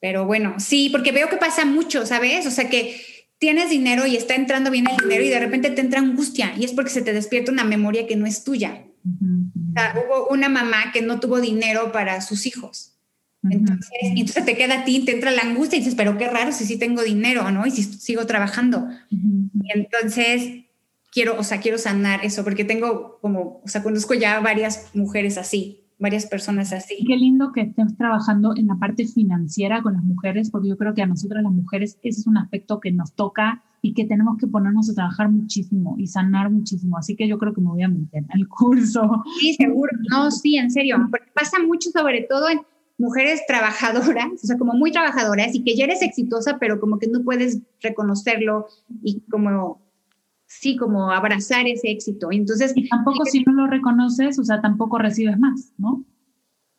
[0.00, 2.46] Pero bueno, sí, porque veo que pasa mucho, ¿sabes?
[2.46, 3.00] O sea, que,
[3.40, 6.64] tienes dinero y está entrando bien el dinero y de repente te entra angustia y
[6.64, 8.84] es porque se te despierta una memoria que no es tuya.
[9.02, 12.98] O sea, hubo una mamá que no tuvo dinero para sus hijos.
[13.42, 16.52] Entonces, entonces te queda a ti, te entra la angustia y dices, pero qué raro
[16.52, 17.66] si sí tengo dinero, ¿no?
[17.66, 18.88] Y si sigo trabajando.
[19.10, 20.66] Y entonces
[21.10, 25.38] quiero, o sea, quiero sanar eso porque tengo como, o sea, conozco ya varias mujeres
[25.38, 27.04] así, varias personas así.
[27.06, 30.94] Qué lindo que estés trabajando en la parte financiera con las mujeres, porque yo creo
[30.94, 34.38] que a nosotras las mujeres ese es un aspecto que nos toca y que tenemos
[34.38, 36.96] que ponernos a trabajar muchísimo y sanar muchísimo.
[36.96, 39.22] Así que yo creo que me voy a meter al curso.
[39.38, 39.92] Sí, seguro.
[40.10, 40.96] No, sí, en serio.
[41.10, 42.60] Porque pasa mucho, sobre todo en
[42.98, 47.08] mujeres trabajadoras, o sea, como muy trabajadoras y que ya eres exitosa, pero como que
[47.08, 48.66] no puedes reconocerlo
[49.02, 49.80] y como,
[50.50, 52.28] sí, como abrazar ese éxito.
[52.32, 56.04] Entonces, y tampoco si no lo reconoces, o sea, tampoco recibes más, ¿no?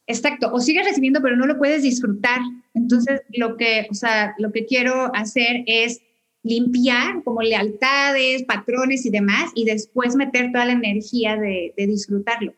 [0.08, 2.42] Exacto, o sigues recibiendo, pero no lo puedes disfrutar.
[2.74, 6.02] Entonces, lo que, o sea, lo que quiero hacer es
[6.44, 12.54] limpiar como lealtades, patrones y demás, y después meter toda la energía de, disfrutarlo.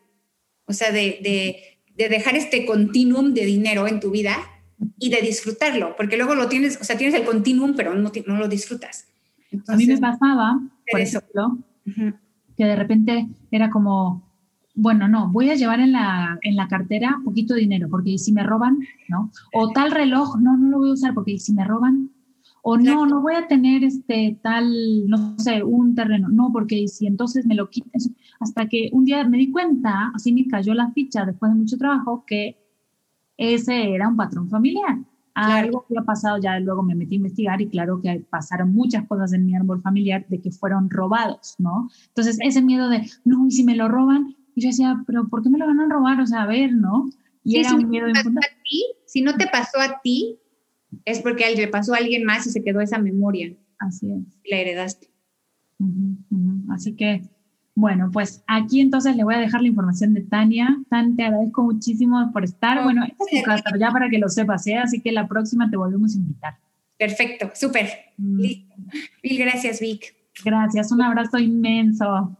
[0.66, 1.20] O sea, de,
[1.96, 4.36] de, dejar este continuum de dinero en tu vida
[4.98, 8.36] y de disfrutarlo, porque luego lo tienes, o sea, tienes el continuum, pero no, no
[8.36, 9.06] lo disfrutas.
[9.68, 10.58] a mí me pasaba,
[10.90, 11.58] por ejemplo,
[12.56, 14.22] que de repente era como,
[14.74, 18.42] bueno, no, voy a llevar en la, en la cartera poquito dinero, porque si me
[18.42, 18.78] roban,
[19.08, 19.30] ¿no?
[19.52, 22.10] O tal reloj, no, no lo voy a usar, porque si me roban,
[22.62, 27.06] o no, no voy a tener este tal, no sé, un terreno, no, porque si
[27.06, 28.00] entonces me lo quitan,
[28.40, 31.76] hasta que un día me di cuenta, así me cayó la ficha después de mucho
[31.76, 32.56] trabajo, que
[33.36, 34.98] ese era un patrón familiar.
[35.34, 39.06] Algo que ha pasado, ya luego me metí a investigar y claro que pasaron muchas
[39.08, 41.88] cosas en mi árbol familiar de que fueron robados, ¿no?
[42.08, 45.42] Entonces ese miedo de, no, y si me lo roban, y yo decía, pero ¿por
[45.42, 46.20] qué me lo van a robar?
[46.20, 47.10] O sea, a ver, ¿no?
[47.42, 48.12] Y era un miedo de...
[49.06, 50.38] Si no te pasó a ti,
[51.04, 53.54] es porque le pasó a alguien más y se quedó esa memoria.
[53.78, 54.22] Así es.
[54.50, 55.10] la heredaste.
[56.70, 57.28] Así que,
[57.76, 60.78] bueno, pues aquí entonces le voy a dejar la información de Tania.
[60.88, 62.82] Tan, te agradezco muchísimo por estar.
[62.84, 64.76] bueno, esta es tu casa, ya para que lo sepas, ¿eh?
[64.76, 66.58] así que la próxima te volvemos a invitar.
[66.96, 67.88] Perfecto, súper.
[68.16, 68.66] Mil
[69.22, 70.14] gracias, Vic.
[70.44, 72.36] Gracias, un abrazo inmenso.